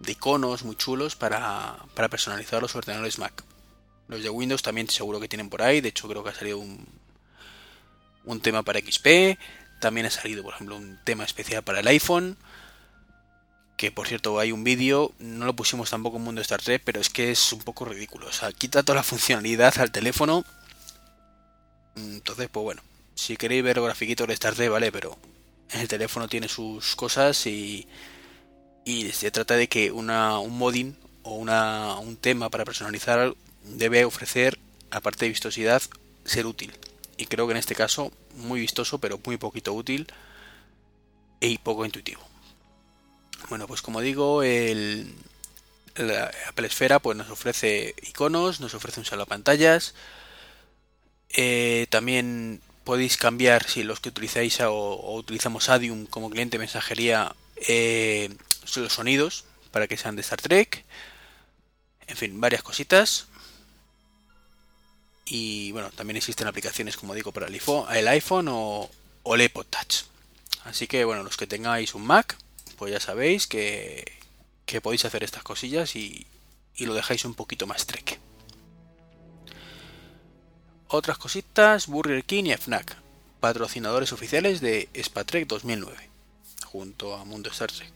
de 0.00 0.12
iconos 0.12 0.64
muy 0.64 0.76
chulos 0.76 1.14
para, 1.14 1.76
para 1.94 2.08
personalizar 2.08 2.60
los 2.60 2.74
ordenadores 2.74 3.18
Mac. 3.18 3.44
Los 4.08 4.22
de 4.22 4.30
Windows 4.30 4.62
también 4.62 4.88
seguro 4.88 5.20
que 5.20 5.28
tienen 5.28 5.48
por 5.48 5.62
ahí, 5.62 5.80
de 5.80 5.90
hecho 5.90 6.08
creo 6.08 6.24
que 6.24 6.30
ha 6.30 6.34
salido 6.34 6.58
un, 6.58 6.84
un 8.24 8.40
tema 8.40 8.62
para 8.62 8.80
XP, 8.80 9.38
también 9.80 10.06
ha 10.06 10.10
salido 10.10 10.42
por 10.42 10.54
ejemplo 10.54 10.76
un 10.76 10.98
tema 11.04 11.24
especial 11.24 11.62
para 11.62 11.80
el 11.80 11.86
iPhone, 11.86 12.36
que 13.76 13.92
por 13.92 14.08
cierto 14.08 14.40
hay 14.40 14.52
un 14.52 14.64
vídeo, 14.64 15.12
no 15.20 15.44
lo 15.44 15.54
pusimos 15.54 15.90
tampoco 15.90 16.16
en 16.16 16.24
Mundo 16.24 16.40
Star 16.40 16.60
pero 16.84 17.00
es 17.00 17.08
que 17.08 17.30
es 17.30 17.52
un 17.52 17.60
poco 17.60 17.84
ridículo, 17.84 18.26
o 18.26 18.32
sea, 18.32 18.52
quita 18.52 18.82
toda 18.82 18.96
la 18.96 19.02
funcionalidad 19.02 19.78
al 19.78 19.92
teléfono, 19.92 20.44
entonces 21.94 22.48
pues 22.50 22.64
bueno, 22.64 22.82
si 23.14 23.36
queréis 23.36 23.62
ver 23.62 23.80
grafiquitos 23.80 24.26
de 24.26 24.34
Star 24.34 24.54
Trek, 24.54 24.70
vale, 24.70 24.90
pero 24.90 25.16
el 25.70 25.86
teléfono 25.86 26.26
tiene 26.26 26.48
sus 26.48 26.96
cosas 26.96 27.46
y, 27.46 27.86
y 28.90 29.12
se 29.12 29.30
trata 29.30 29.56
de 29.56 29.68
que 29.68 29.92
un 29.92 30.06
modding 30.58 30.96
o 31.22 31.34
una, 31.34 31.96
un 31.96 32.16
tema 32.16 32.48
para 32.50 32.64
personalizar 32.64 33.34
debe 33.64 34.04
ofrecer, 34.04 34.58
aparte 34.90 35.26
de 35.26 35.30
vistosidad, 35.30 35.82
ser 36.24 36.46
útil 36.46 36.72
y 37.16 37.26
creo 37.26 37.46
que 37.46 37.52
en 37.52 37.58
este 37.58 37.74
caso 37.74 38.10
muy 38.34 38.60
vistoso 38.60 38.98
pero 38.98 39.20
muy 39.24 39.36
poquito 39.36 39.72
útil 39.74 40.06
y 41.40 41.58
poco 41.58 41.84
intuitivo. 41.84 42.22
Bueno, 43.48 43.66
pues 43.66 43.82
como 43.82 44.00
digo, 44.00 44.42
el, 44.42 45.12
la 45.96 46.30
Apple 46.48 46.66
Esfera 46.66 46.98
pues 46.98 47.16
nos 47.16 47.30
ofrece 47.30 47.94
iconos, 48.02 48.60
nos 48.60 48.74
ofrece 48.74 49.00
un 49.00 49.06
salvapantallas. 49.06 49.94
Eh, 51.30 51.86
también 51.90 52.60
podéis 52.84 53.16
cambiar 53.16 53.68
si 53.68 53.82
los 53.82 54.00
que 54.00 54.08
utilizáis 54.08 54.60
o, 54.60 55.14
utilizamos 55.14 55.68
Adium 55.68 56.06
como 56.06 56.30
cliente 56.30 56.56
de 56.56 56.60
mensajería 56.60 57.34
eh, 57.68 58.30
los 58.76 58.92
sonidos 58.92 59.44
para 59.70 59.86
que 59.86 59.96
sean 59.96 60.16
de 60.16 60.22
Star 60.22 60.40
Trek. 60.40 60.84
En 62.06 62.16
fin, 62.16 62.40
varias 62.40 62.62
cositas. 62.62 63.26
Y 65.26 65.70
bueno, 65.72 65.90
también 65.90 66.16
existen 66.16 66.48
aplicaciones, 66.48 66.96
como 66.96 67.14
digo, 67.14 67.32
para 67.32 67.46
el 67.46 67.54
iPhone, 67.54 67.86
iPhone 67.88 68.48
o, 68.50 68.90
el 69.26 69.42
iPod 69.42 69.66
Touch. 69.66 70.04
Así 70.64 70.86
que 70.86 71.04
bueno, 71.04 71.22
los 71.22 71.36
que 71.36 71.46
tengáis 71.46 71.94
un 71.94 72.04
Mac, 72.04 72.36
pues 72.76 72.92
ya 72.92 73.00
sabéis 73.00 73.46
que, 73.46 74.04
que 74.66 74.80
podéis 74.80 75.04
hacer 75.04 75.22
estas 75.22 75.44
cosillas 75.44 75.94
y, 75.94 76.26
y 76.74 76.86
lo 76.86 76.94
dejáis 76.94 77.24
un 77.24 77.34
poquito 77.34 77.66
más 77.66 77.86
trek. 77.86 78.18
Otras 80.88 81.18
cositas, 81.18 81.86
Burger 81.86 82.24
King 82.24 82.44
y 82.46 82.52
FNAC, 82.56 82.96
patrocinadores 83.38 84.12
oficiales 84.12 84.60
de 84.60 84.88
Spatrek 85.00 85.46
2009, 85.46 86.10
junto 86.66 87.14
a 87.14 87.24
Mundo 87.24 87.50
Star 87.50 87.70
Trek, 87.70 87.92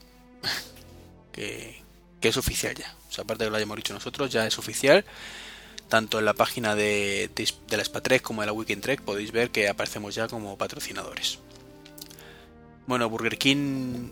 que, 1.33 1.83
es 2.21 2.37
oficial 2.39 2.75
ya. 2.75 2.95
Aparte 3.19 3.45
de 3.45 3.49
que 3.49 3.51
lo 3.51 3.57
hayamos 3.57 3.77
dicho 3.77 3.93
nosotros, 3.93 4.31
ya 4.31 4.47
es 4.47 4.59
oficial 4.59 5.05
tanto 5.89 6.19
en 6.19 6.25
la 6.25 6.33
página 6.33 6.75
de, 6.75 7.31
de, 7.35 7.77
la 7.77 7.85
Spatrek 7.85 8.23
como 8.23 8.41
de 8.41 8.47
la 8.47 8.53
Weekend 8.55 8.83
Trek 8.83 9.03
podéis 9.03 9.31
ver 9.31 9.51
que 9.51 9.69
aparecemos 9.69 10.15
ya 10.15 10.27
como 10.27 10.57
patrocinadores. 10.57 11.39
Bueno, 12.87 13.09
Burger 13.09 13.39
King 13.39 14.09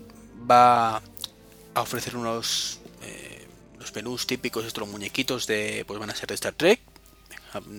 va 0.50 0.96
a 1.74 1.80
ofrecer 1.80 2.16
unos 2.16 2.80
eh, 3.02 3.46
los 3.78 3.94
menús 3.94 4.26
típicos, 4.26 4.64
estos 4.64 4.88
muñequitos 4.88 5.46
de 5.46 5.84
pues 5.86 5.98
van 5.98 6.10
a 6.10 6.14
ser 6.14 6.28
de 6.28 6.34
Star 6.34 6.54
Trek. 6.54 6.80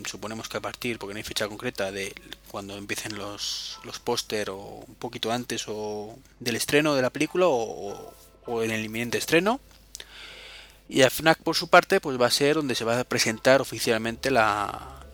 Suponemos 0.05 0.49
que 0.49 0.57
a 0.57 0.61
partir, 0.61 0.99
porque 0.99 1.15
no 1.15 1.17
hay 1.17 1.23
fecha 1.23 1.47
concreta, 1.47 1.91
de 1.91 2.13
cuando 2.49 2.77
empiecen 2.77 3.17
los, 3.17 3.79
los 3.83 3.97
póster 3.97 4.51
o 4.51 4.57
un 4.87 4.95
poquito 4.95 5.31
antes 5.31 5.65
o 5.67 6.15
del 6.39 6.55
estreno 6.57 6.93
de 6.93 7.01
la 7.01 7.09
película 7.09 7.47
o, 7.47 8.13
o 8.45 8.63
en 8.63 8.71
el 8.71 8.83
inminente 8.85 9.17
estreno. 9.17 9.59
Y 10.89 11.01
a 11.01 11.09
FNAC 11.09 11.39
por 11.39 11.55
su 11.55 11.69
parte 11.69 11.99
pues 11.99 12.19
va 12.19 12.27
a 12.27 12.31
ser 12.31 12.55
donde 12.55 12.75
se 12.75 12.83
va 12.83 12.99
a 12.99 13.03
presentar 13.03 13.61
oficialmente 13.61 14.31
la, 14.31 15.05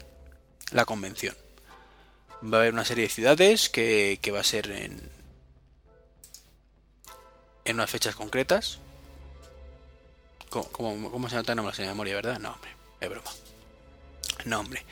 la 0.72 0.86
convención. 0.86 1.36
Va 2.44 2.58
a 2.58 2.62
haber 2.62 2.74
una 2.74 2.86
serie 2.86 3.04
de 3.04 3.14
ciudades 3.14 3.70
que, 3.70 4.20
que 4.22 4.32
va 4.32 4.40
a 4.40 4.44
ser 4.44 4.72
en, 4.72 5.12
en 7.66 7.76
unas 7.76 7.90
fechas 7.90 8.16
concretas. 8.16 8.80
¿Cómo, 10.50 11.12
cómo, 11.12 11.30
se 11.30 11.36
nota? 11.36 11.54
No 11.54 11.64
me 11.64 11.72
de 11.72 11.86
memoria, 11.86 12.16
¿verdad? 12.16 12.40
No, 12.40 12.54
hombre, 12.54 12.72
es 13.00 13.10
broma. 13.10 13.30
No, 14.46 14.60
hombre. 14.62 14.84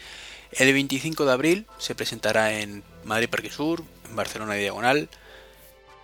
El 0.52 0.72
25 0.72 1.26
de 1.26 1.32
abril 1.32 1.68
se 1.80 1.96
presentará 1.96 2.60
en 2.60 2.84
Madrid 3.04 3.30
Parque 3.30 3.50
Sur, 3.50 3.84
en 4.08 4.16
Barcelona 4.16 4.54
Diagonal, 4.54 5.10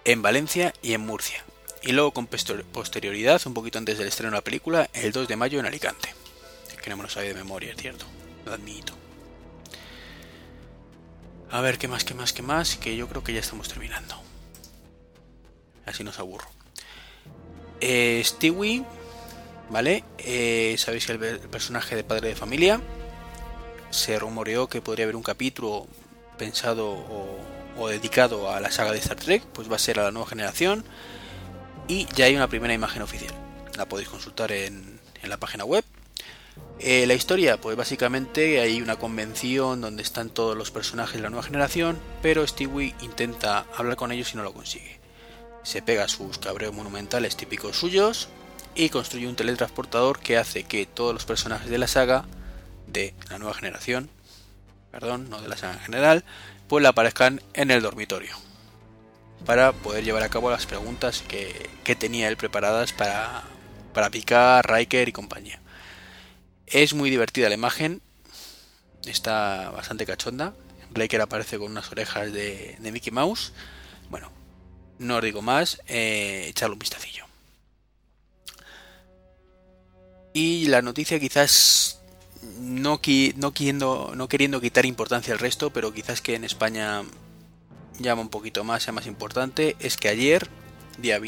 en 0.05 0.21
Valencia 0.23 0.73
y 0.81 0.93
en 0.93 1.01
Murcia 1.01 1.43
y 1.83 1.91
luego 1.91 2.11
con 2.11 2.27
posterioridad, 2.27 3.41
un 3.45 3.53
poquito 3.53 3.77
antes 3.77 3.97
del 3.97 4.07
estreno 4.07 4.31
de 4.31 4.37
la 4.37 4.43
película, 4.43 4.89
el 4.93 5.11
2 5.11 5.27
de 5.27 5.35
mayo 5.35 5.59
en 5.59 5.65
Alicante. 5.65 6.13
que 6.81 6.89
no 6.89 6.97
me 6.97 7.03
lo 7.03 7.09
sabe 7.09 7.27
de 7.27 7.33
memoria, 7.33 7.71
es 7.71 7.77
cierto, 7.77 8.05
lo 8.45 8.53
admito. 8.53 8.93
A 11.51 11.61
ver, 11.61 11.77
¿qué 11.77 11.87
más, 11.87 12.03
qué 12.03 12.13
más, 12.13 12.33
qué 12.33 12.41
más? 12.41 12.77
Que 12.77 12.95
yo 12.95 13.07
creo 13.07 13.23
que 13.23 13.33
ya 13.33 13.39
estamos 13.39 13.69
terminando. 13.69 14.15
Así 15.85 16.03
nos 16.03 16.19
aburro. 16.19 16.47
Eh, 17.79 18.21
Stewie, 18.25 18.83
¿vale? 19.69 20.03
Eh, 20.17 20.75
Sabéis 20.77 21.05
que 21.05 21.11
el, 21.13 21.39
personaje 21.39 21.95
de 21.95 22.03
padre 22.03 22.29
de 22.29 22.35
familia 22.35 22.81
se 23.91 24.17
rumoreó 24.17 24.67
que 24.67 24.81
podría 24.81 25.05
haber 25.05 25.15
un 25.15 25.23
capítulo 25.23 25.87
pensado 26.37 27.05
o 27.77 27.87
dedicado 27.87 28.49
a 28.51 28.59
la 28.59 28.71
saga 28.71 28.91
de 28.91 28.99
Star 28.99 29.17
Trek, 29.17 29.43
pues 29.53 29.71
va 29.71 29.75
a 29.75 29.79
ser 29.79 29.99
a 29.99 30.03
la 30.03 30.11
nueva 30.11 30.27
generación 30.27 30.83
y 31.87 32.07
ya 32.15 32.25
hay 32.25 32.35
una 32.35 32.47
primera 32.47 32.73
imagen 32.73 33.01
oficial. 33.01 33.33
La 33.77 33.87
podéis 33.87 34.09
consultar 34.09 34.51
en, 34.51 34.99
la 35.23 35.37
página 35.37 35.63
web. 35.63 35.83
Eh, 36.79 37.05
la 37.07 37.13
historia, 37.13 37.59
pues 37.59 37.77
básicamente 37.77 38.59
hay 38.59 38.81
una 38.81 38.97
convención 38.97 39.79
donde 39.81 40.03
están 40.03 40.29
todos 40.29 40.57
los 40.57 40.69
personajes 40.69 41.15
de 41.15 41.21
la 41.21 41.29
nueva 41.29 41.43
generación, 41.43 41.97
pero 42.21 42.45
Stewie 42.45 42.93
intenta 43.01 43.65
hablar 43.75 43.95
con 43.95 44.11
ellos 44.11 44.33
y 44.33 44.37
no 44.37 44.43
lo 44.43 44.53
consigue. 44.53 44.99
Se 45.63 45.81
pega 45.81 46.07
sus 46.09 46.37
cabreos 46.39 46.73
monumentales 46.73 47.37
típicos 47.37 47.77
suyos 47.77 48.27
y 48.75 48.89
construye 48.89 49.27
un 49.27 49.35
teletransportador 49.35 50.19
que 50.19 50.37
hace 50.37 50.65
que 50.65 50.85
todos 50.85 51.13
los 51.13 51.25
personajes 51.25 51.69
de 51.69 51.77
la 51.77 51.87
saga 51.87 52.25
de 52.87 53.13
la 53.29 53.39
nueva 53.39 53.53
generación, 53.53 54.09
perdón, 54.91 55.29
no 55.29 55.41
de 55.41 55.47
la 55.47 55.57
saga 55.57 55.73
en 55.73 55.79
general, 55.79 56.25
pues 56.67 56.83
la 56.83 56.89
aparezcan 56.89 57.41
en 57.53 57.71
el 57.71 57.81
dormitorio 57.81 58.35
para 59.45 59.73
poder 59.73 60.03
llevar 60.03 60.23
a 60.23 60.29
cabo 60.29 60.50
las 60.50 60.65
preguntas 60.65 61.23
que, 61.27 61.69
tenía 61.95 62.27
él 62.27 62.38
preparadas 62.38 62.93
para, 62.93 63.43
para 63.93 64.09
Riker 64.62 65.09
y 65.09 65.12
compañía. 65.12 65.62
Es 66.67 66.93
muy 66.93 67.09
divertida 67.09 67.50
la 67.50 67.55
imagen, 67.55 68.01
está 69.05 69.69
bastante 69.71 70.05
cachonda. 70.05 70.53
Riker 70.93 71.21
aparece 71.21 71.57
con 71.57 71.71
unas 71.71 71.91
orejas 71.91 72.31
de, 72.31 72.77
Mickey 72.79 73.12
Mouse. 73.12 73.53
Bueno, 74.09 74.31
no 75.00 75.17
os 75.17 75.23
digo 75.23 75.41
más, 75.41 75.81
eh, 75.88 76.45
echarle 76.47 76.73
un 76.73 76.79
vistacillo. 76.79 77.25
Y 80.33 80.65
la 80.65 80.81
noticia 80.81 81.19
quizás 81.19 82.01
no, 82.59 83.00
no, 83.35 84.15
no 84.15 84.27
queriendo 84.27 84.62
quitar 84.62 84.85
importancia 84.85 85.33
al 85.33 85.39
resto, 85.39 85.71
pero 85.71 85.93
quizás 85.93 86.21
que 86.21 86.35
en 86.35 86.43
España 86.43 87.03
llama 88.00 88.21
un 88.21 88.29
poquito 88.29 88.63
más, 88.63 88.83
sea 88.83 88.93
más 88.93 89.05
importante, 89.07 89.75
es 89.79 89.97
que 89.97 90.09
ayer, 90.09 90.47
día 90.97 91.19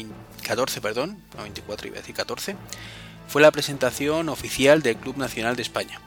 14, 0.42 0.80
perdón, 0.80 1.22
no 1.36 1.42
24 1.42 1.88
iba 1.88 1.96
a 1.96 2.00
decir 2.00 2.14
14, 2.14 2.56
fue 3.28 3.42
la 3.42 3.50
presentación 3.50 4.28
oficial 4.28 4.82
del 4.82 4.96
Club 4.96 5.16
Nacional 5.16 5.56
de 5.56 5.62
España. 5.62 6.00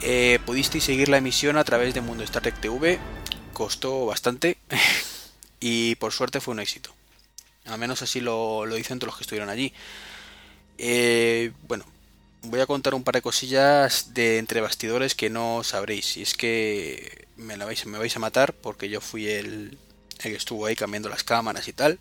Eh, 0.00 0.38
pudisteis 0.46 0.84
seguir 0.84 1.08
la 1.08 1.18
emisión 1.18 1.56
a 1.56 1.64
través 1.64 1.94
de 1.94 2.00
Mundo 2.00 2.24
Star 2.24 2.42
Trek 2.42 2.60
TV, 2.60 2.98
costó 3.52 4.06
bastante 4.06 4.58
y 5.60 5.96
por 5.96 6.12
suerte 6.12 6.40
fue 6.40 6.54
un 6.54 6.60
éxito. 6.60 6.94
Al 7.66 7.78
menos 7.78 8.02
así 8.02 8.20
lo, 8.20 8.64
lo 8.64 8.76
dicen 8.76 8.98
todos 8.98 9.08
los 9.08 9.18
que 9.18 9.24
estuvieron 9.24 9.50
allí. 9.50 9.72
Eh, 10.78 11.52
bueno, 11.66 11.84
voy 12.42 12.60
a 12.60 12.66
contar 12.66 12.94
un 12.94 13.04
par 13.04 13.14
de 13.14 13.22
cosillas 13.22 14.14
de 14.14 14.38
entre 14.38 14.60
bastidores 14.60 15.14
que 15.14 15.30
no 15.30 15.62
sabréis. 15.64 16.16
Y 16.16 16.22
es 16.22 16.34
que 16.34 17.26
me, 17.36 17.56
la 17.56 17.64
vais, 17.64 17.84
me 17.86 17.98
vais 17.98 18.14
a 18.16 18.20
matar 18.20 18.52
porque 18.54 18.88
yo 18.88 19.00
fui 19.00 19.28
el, 19.28 19.78
que 20.18 20.34
estuvo 20.34 20.66
ahí 20.66 20.76
cambiando 20.76 21.08
las 21.08 21.24
cámaras 21.24 21.68
y 21.68 21.72
tal. 21.72 21.98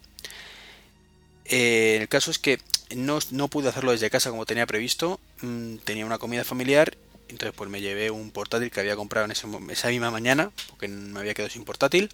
Eh, 1.45 1.97
el 2.01 2.07
caso 2.09 2.31
es 2.31 2.39
que 2.39 2.59
no, 2.95 3.19
no, 3.31 3.47
pude 3.47 3.69
hacerlo 3.69 3.91
desde 3.91 4.09
casa 4.09 4.29
como 4.29 4.45
tenía 4.45 4.65
previsto. 4.65 5.19
Mm, 5.41 5.77
tenía 5.77 6.05
una 6.05 6.17
comida 6.17 6.43
familiar. 6.43 6.97
Entonces 7.29 7.53
pues 7.55 7.69
me 7.69 7.81
llevé 7.81 8.09
un 8.09 8.31
portátil 8.31 8.71
que 8.71 8.79
había 8.79 8.95
comprado 8.95 9.25
en 9.25 9.31
esa 9.31 9.87
misma 9.89 10.11
mañana. 10.11 10.51
Porque 10.69 10.87
me 10.87 11.19
había 11.19 11.33
quedado 11.33 11.51
sin 11.51 11.65
portátil. 11.65 12.11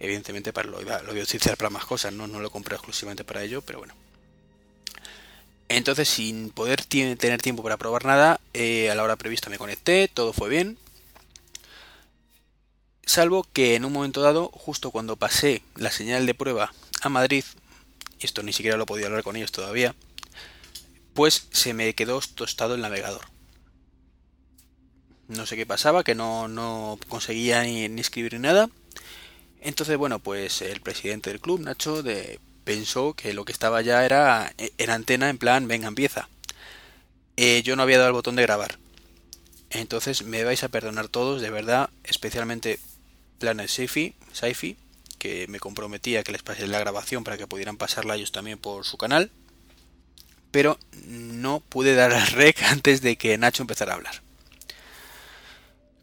Evidentemente 0.00 0.52
para 0.52 0.68
lo, 0.68 0.80
lo 0.80 1.06
voy 1.12 1.20
a 1.20 1.24
utilizar 1.24 1.56
para 1.56 1.70
más 1.70 1.84
cosas. 1.84 2.12
¿no? 2.12 2.26
no 2.26 2.40
lo 2.40 2.50
compré 2.50 2.76
exclusivamente 2.76 3.24
para 3.24 3.42
ello. 3.42 3.62
Pero 3.62 3.80
bueno. 3.80 3.94
Entonces 5.68 6.08
sin 6.08 6.50
poder 6.50 6.84
tener 6.84 7.42
tiempo 7.42 7.62
para 7.62 7.76
probar 7.76 8.04
nada. 8.04 8.40
Eh, 8.54 8.90
a 8.90 8.94
la 8.94 9.02
hora 9.02 9.16
prevista 9.16 9.50
me 9.50 9.58
conecté. 9.58 10.08
Todo 10.08 10.32
fue 10.32 10.48
bien. 10.48 10.78
Salvo 13.04 13.46
que 13.52 13.74
en 13.74 13.84
un 13.84 13.92
momento 13.92 14.20
dado, 14.20 14.50
justo 14.52 14.90
cuando 14.90 15.16
pasé 15.16 15.62
la 15.76 15.90
señal 15.90 16.26
de 16.26 16.34
prueba 16.34 16.72
a 17.00 17.08
Madrid, 17.08 17.44
y 18.20 18.26
esto 18.26 18.42
ni 18.42 18.52
siquiera 18.52 18.76
lo 18.76 18.84
podía 18.84 19.06
hablar 19.06 19.22
con 19.22 19.34
ellos 19.36 19.50
todavía, 19.50 19.94
pues 21.14 21.48
se 21.50 21.72
me 21.72 21.94
quedó 21.94 22.20
tostado 22.34 22.74
el 22.74 22.82
navegador. 22.82 23.22
No 25.28 25.46
sé 25.46 25.56
qué 25.56 25.66
pasaba, 25.66 26.04
que 26.04 26.14
no, 26.14 26.48
no 26.48 26.98
conseguía 27.08 27.62
ni, 27.62 27.84
escribir 28.00 28.34
ni 28.34 28.40
nada. 28.40 28.70
Entonces, 29.60 29.96
bueno, 29.96 30.18
pues 30.20 30.62
el 30.62 30.80
presidente 30.80 31.30
del 31.30 31.40
club, 31.40 31.60
Nacho, 31.60 32.02
de, 32.02 32.40
pensó 32.68 33.14
que 33.14 33.32
lo 33.32 33.46
que 33.46 33.52
estaba 33.52 33.80
ya 33.80 34.04
era 34.04 34.52
en 34.58 34.90
antena, 34.90 35.30
en 35.30 35.38
plan, 35.38 35.68
venga, 35.68 35.88
empieza. 35.88 36.28
Eh, 37.38 37.62
yo 37.62 37.76
no 37.76 37.82
había 37.82 37.96
dado 37.96 38.08
el 38.08 38.12
botón 38.12 38.36
de 38.36 38.42
grabar. 38.42 38.78
Entonces 39.70 40.22
me 40.22 40.44
vais 40.44 40.62
a 40.62 40.68
perdonar 40.68 41.08
todos, 41.08 41.40
de 41.40 41.48
verdad, 41.48 41.88
especialmente 42.04 42.78
Planet 43.38 43.70
Sci-Fi, 43.70 44.14
sci 44.32 44.76
que 45.18 45.46
me 45.48 45.60
comprometía 45.60 46.22
que 46.22 46.32
les 46.32 46.42
pasé 46.42 46.66
la 46.66 46.78
grabación 46.78 47.24
para 47.24 47.38
que 47.38 47.46
pudieran 47.46 47.78
pasarla 47.78 48.16
ellos 48.16 48.32
también 48.32 48.58
por 48.58 48.84
su 48.84 48.98
canal. 48.98 49.30
Pero 50.50 50.78
no 51.06 51.60
pude 51.60 51.94
dar 51.94 52.12
al 52.12 52.26
rec 52.26 52.62
antes 52.64 53.00
de 53.00 53.16
que 53.16 53.38
Nacho 53.38 53.62
empezara 53.62 53.92
a 53.92 53.96
hablar. 53.96 54.20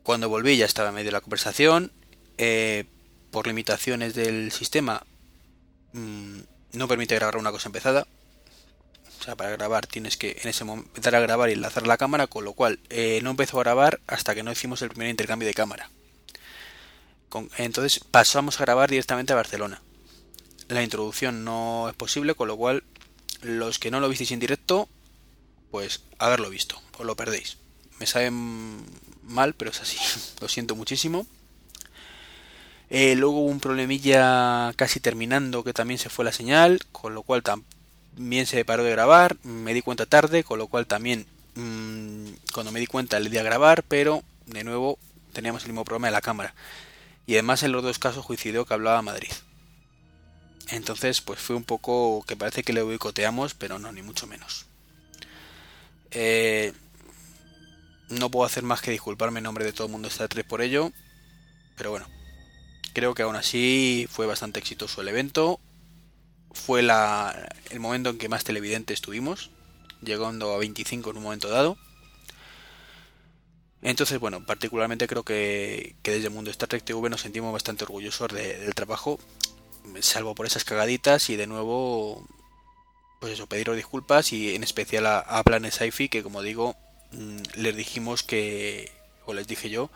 Cuando 0.02 0.30
volví 0.30 0.58
ya 0.58 0.66
estaba 0.66 0.90
en 0.90 0.96
medio 0.96 1.10
de 1.10 1.12
la 1.12 1.22
conversación. 1.22 1.92
Eh, 2.40 2.86
por 3.30 3.46
limitaciones 3.46 4.16
del 4.16 4.52
sistema 4.52 5.06
mm, 5.94 6.40
no 6.76 6.88
permite 6.88 7.16
grabar 7.16 7.38
una 7.38 7.52
cosa 7.52 7.70
empezada. 7.70 8.08
O 9.20 9.24
sea, 9.24 9.36
para 9.36 9.52
grabar 9.52 9.88
tienes 9.88 10.18
que 10.18 10.40
en 10.42 10.50
ese 10.50 10.64
momento 10.64 10.90
empezar 10.90 11.16
a 11.16 11.20
grabar 11.20 11.50
y 11.50 11.54
enlazar 11.54 11.88
la 11.88 11.98
cámara, 11.98 12.28
con 12.28 12.46
lo 12.46 12.54
cual 12.54 12.80
eh, 12.90 13.20
no 13.24 13.32
empezó 13.32 13.60
a 13.60 13.64
grabar 13.64 14.00
hasta 14.08 14.36
que 14.36 14.44
no 14.44 14.52
hicimos 14.52 14.82
el 14.82 14.90
primer 14.90 15.10
intercambio 15.10 15.48
de 15.48 15.54
cámara 15.54 15.90
entonces 17.58 18.00
pasamos 18.00 18.60
a 18.60 18.64
grabar 18.64 18.90
directamente 18.90 19.34
a 19.34 19.36
Barcelona. 19.36 19.82
La 20.68 20.84
introducción 20.84 21.44
no 21.44 21.90
es 21.90 21.96
posible, 21.96 22.36
con 22.36 22.48
lo 22.48 22.58
cual 22.58 22.84
los 23.42 23.80
que 23.80 23.92
no 23.92 24.00
lo 24.00 24.10
visteis 24.10 24.32
en 24.32 24.40
directo, 24.40 24.88
pues 25.72 26.02
haberlo 26.18 26.50
visto, 26.50 26.82
os 26.98 27.06
lo 27.06 27.16
perdéis. 27.16 27.58
Me 28.00 28.08
sabe 28.08 28.32
mal, 28.32 29.54
pero 29.54 29.72
es 29.72 29.82
así. 29.82 29.98
Lo 30.42 30.50
siento 30.50 30.76
muchísimo. 30.76 31.26
Eh, 32.90 33.16
luego 33.16 33.40
hubo 33.40 33.50
un 33.50 33.60
problemilla 33.60 34.72
casi 34.76 35.00
terminando 35.00 35.64
que 35.64 35.74
también 35.74 35.98
se 35.98 36.10
fue 36.10 36.26
la 36.26 36.32
señal, 36.32 36.80
con 36.92 37.14
lo 37.16 37.24
cual 37.24 37.44
también 37.44 38.46
se 38.46 38.64
paró 38.66 38.84
de 38.84 38.92
grabar. 38.92 39.38
Me 39.44 39.74
di 39.74 39.82
cuenta 39.82 40.06
tarde, 40.06 40.44
con 40.44 40.60
lo 40.60 40.68
cual 40.68 40.88
también 40.88 41.26
mm, 41.56 42.28
cuando 42.54 42.72
me 42.72 42.80
di 42.80 42.88
cuenta 42.88 43.20
le 43.20 43.30
di 43.30 43.38
a 43.38 43.44
grabar, 43.44 43.84
pero 43.84 44.24
de 44.46 44.64
nuevo 44.64 45.00
teníamos 45.34 45.64
el 45.64 45.70
mismo 45.70 45.84
problema 45.84 46.08
de 46.08 46.14
la 46.14 46.22
cámara 46.22 46.54
y 47.28 47.34
además 47.34 47.64
en 47.64 47.72
los 47.72 47.84
dos 47.84 48.00
casos 48.00 48.26
coincidió 48.26 48.66
que 48.66 48.74
hablaba 48.74 49.02
Madrid. 49.02 49.32
Entonces, 50.70 51.22
pues 51.22 51.40
fue 51.40 51.56
un 51.56 51.64
poco 51.64 52.24
que 52.28 52.36
parece 52.36 52.64
que 52.64 52.74
le 52.74 52.82
boicoteamos, 52.82 53.54
pero 53.54 53.78
no, 53.80 53.92
ni 53.92 54.02
mucho 54.02 54.28
menos. 54.28 54.66
Eh, 56.12 56.74
no 58.10 58.30
puedo 58.30 58.46
hacer 58.46 58.64
más 58.64 58.82
que 58.82 58.92
disculparme 58.92 59.40
en 59.40 59.44
nombre 59.44 59.66
de 59.66 59.74
todo 59.74 59.88
el 59.88 59.92
mundo 59.92 60.08
Star 60.08 60.28
3 60.28 60.46
por 60.46 60.62
ello, 60.62 60.92
pero 61.78 61.92
bueno, 61.92 62.08
creo 62.96 63.14
que 63.14 63.24
aún 63.24 63.36
así 63.36 64.08
fue 64.10 64.26
bastante 64.26 64.60
exitoso 64.60 65.02
el 65.02 65.10
evento. 65.10 65.60
Fue 66.52 66.80
el 66.80 67.80
momento 67.80 68.10
en 68.10 68.18
que 68.18 68.30
más 68.30 68.46
televidentes 68.46 69.02
tuvimos, 69.02 69.52
llegando 70.02 70.54
a 70.54 70.58
25 70.58 71.12
en 71.12 71.18
un 71.18 71.24
momento 71.24 71.50
dado. 71.50 71.78
Entonces, 73.82 74.18
bueno, 74.20 74.44
particularmente 74.46 75.08
creo 75.08 75.24
que, 75.24 75.96
desde 76.02 76.28
el 76.28 76.34
mundo 76.34 76.50
Star 76.50 76.70
Trek 76.70 76.84
TV 76.84 77.10
nos 77.10 77.22
sentimos 77.22 77.52
bastante 77.54 77.84
orgullosos 77.84 78.32
del 78.32 78.74
trabajo, 78.74 79.20
salvo 80.00 80.34
por 80.34 80.46
esas 80.46 80.64
cagaditas 80.64 81.30
y 81.30 81.36
de 81.36 81.48
nuevo, 81.48 82.26
pues 83.20 83.34
eso, 83.34 83.46
pediros 83.48 83.76
disculpas 83.76 84.32
y 84.32 84.56
en 84.56 84.64
especial 84.64 85.06
a, 85.06 85.20
a 85.20 85.44
Planet 85.44 85.74
que 86.10 86.24
como 86.24 86.42
digo, 86.42 86.76
mm, 87.12 87.42
les 87.58 87.76
dijimos 87.76 88.24
que, 88.24 88.92
o 89.26 89.34
les 89.34 89.48
dije 89.48 89.70
yo, 89.70 89.92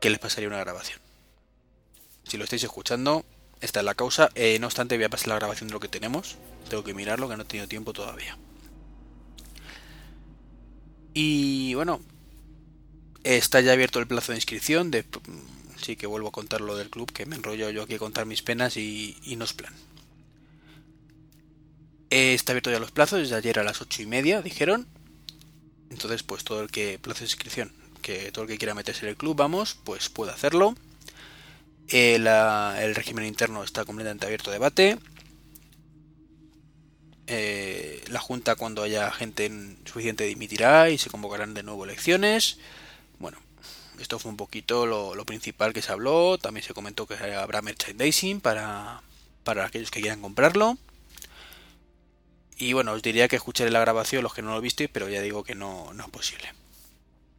que 0.00 0.08
les 0.08 0.20
pasaría 0.20 0.48
una 0.48 0.60
grabación. 0.60 1.01
Si 2.32 2.38
lo 2.38 2.44
estáis 2.44 2.64
escuchando, 2.64 3.26
esta 3.60 3.80
es 3.80 3.84
la 3.84 3.94
causa. 3.94 4.30
Eh, 4.34 4.58
no 4.58 4.66
obstante, 4.66 4.96
voy 4.96 5.04
a 5.04 5.10
pasar 5.10 5.28
la 5.28 5.34
grabación 5.34 5.68
de 5.68 5.74
lo 5.74 5.80
que 5.80 5.88
tenemos. 5.88 6.38
Tengo 6.70 6.82
que 6.82 6.94
mirarlo, 6.94 7.28
que 7.28 7.36
no 7.36 7.42
he 7.42 7.44
tenido 7.44 7.68
tiempo 7.68 7.92
todavía. 7.92 8.38
Y 11.12 11.74
bueno, 11.74 12.00
Está 13.22 13.60
ya 13.60 13.72
abierto 13.72 13.98
el 13.98 14.06
plazo 14.06 14.32
de 14.32 14.38
inscripción. 14.38 14.90
De, 14.90 15.04
sí 15.76 15.94
que 15.96 16.06
vuelvo 16.06 16.28
a 16.28 16.32
contar 16.32 16.62
lo 16.62 16.74
del 16.74 16.88
club, 16.88 17.12
que 17.12 17.26
me 17.26 17.36
enrollo 17.36 17.68
yo 17.68 17.82
aquí 17.82 17.96
a 17.96 17.98
contar 17.98 18.24
mis 18.24 18.40
penas 18.40 18.78
y, 18.78 19.14
no 19.36 19.44
es 19.44 19.52
plan. 19.52 19.74
Está 22.08 22.52
abierto 22.52 22.70
ya 22.70 22.78
los 22.78 22.92
plazos, 22.92 23.18
desde 23.18 23.36
ayer 23.36 23.58
a 23.58 23.62
las 23.62 23.82
ocho 23.82 24.00
y 24.00 24.06
media, 24.06 24.40
dijeron. 24.40 24.86
Entonces, 25.90 26.22
pues 26.22 26.44
todo 26.44 26.62
el 26.62 26.70
que, 26.70 26.98
plazo 26.98 27.20
de 27.20 27.26
inscripción, 27.26 27.74
que 28.00 28.32
todo 28.32 28.44
el 28.44 28.48
que 28.48 28.56
quiera 28.56 28.72
meterse 28.72 29.04
en 29.04 29.10
el 29.10 29.18
club, 29.18 29.36
vamos, 29.36 29.76
pues 29.84 30.08
puede 30.08 30.32
hacerlo. 30.32 30.74
El, 31.92 32.26
el 32.26 32.94
régimen 32.94 33.26
interno 33.26 33.62
está 33.62 33.84
completamente 33.84 34.24
abierto 34.24 34.48
a 34.50 34.54
debate. 34.54 34.98
Eh, 37.26 38.02
la 38.08 38.18
Junta, 38.18 38.56
cuando 38.56 38.82
haya 38.82 39.10
gente 39.10 39.50
suficiente, 39.84 40.24
dimitirá 40.24 40.88
y 40.90 40.98
se 40.98 41.10
convocarán 41.10 41.52
de 41.52 41.62
nuevo 41.62 41.84
elecciones. 41.84 42.58
Bueno, 43.18 43.38
esto 44.00 44.18
fue 44.18 44.30
un 44.30 44.36
poquito 44.36 44.86
lo, 44.86 45.24
principal 45.26 45.72
que 45.72 45.82
se 45.82 45.92
habló. 45.92 46.38
También 46.38 46.64
se 46.64 46.74
comentó 46.74 47.06
que 47.06 47.14
habrá 47.14 47.62
merchandising 47.62 48.40
para, 48.40 49.02
para 49.44 49.66
aquellos 49.66 49.90
que 49.90 50.00
quieran 50.00 50.22
comprarlo. 50.22 50.78
Y 52.56 52.72
bueno, 52.72 52.92
os 52.92 53.02
diría 53.02 53.28
que 53.28 53.36
escucharé 53.36 53.70
la 53.70 53.80
grabación 53.80 54.22
los 54.22 54.34
que 54.34 54.42
no 54.42 54.54
lo 54.54 54.60
visteis, 54.60 54.88
pero 54.90 55.08
ya 55.08 55.20
digo 55.20 55.44
que 55.44 55.54
no, 55.54 55.92
no 55.92 56.04
es 56.04 56.10
posible. 56.10 56.52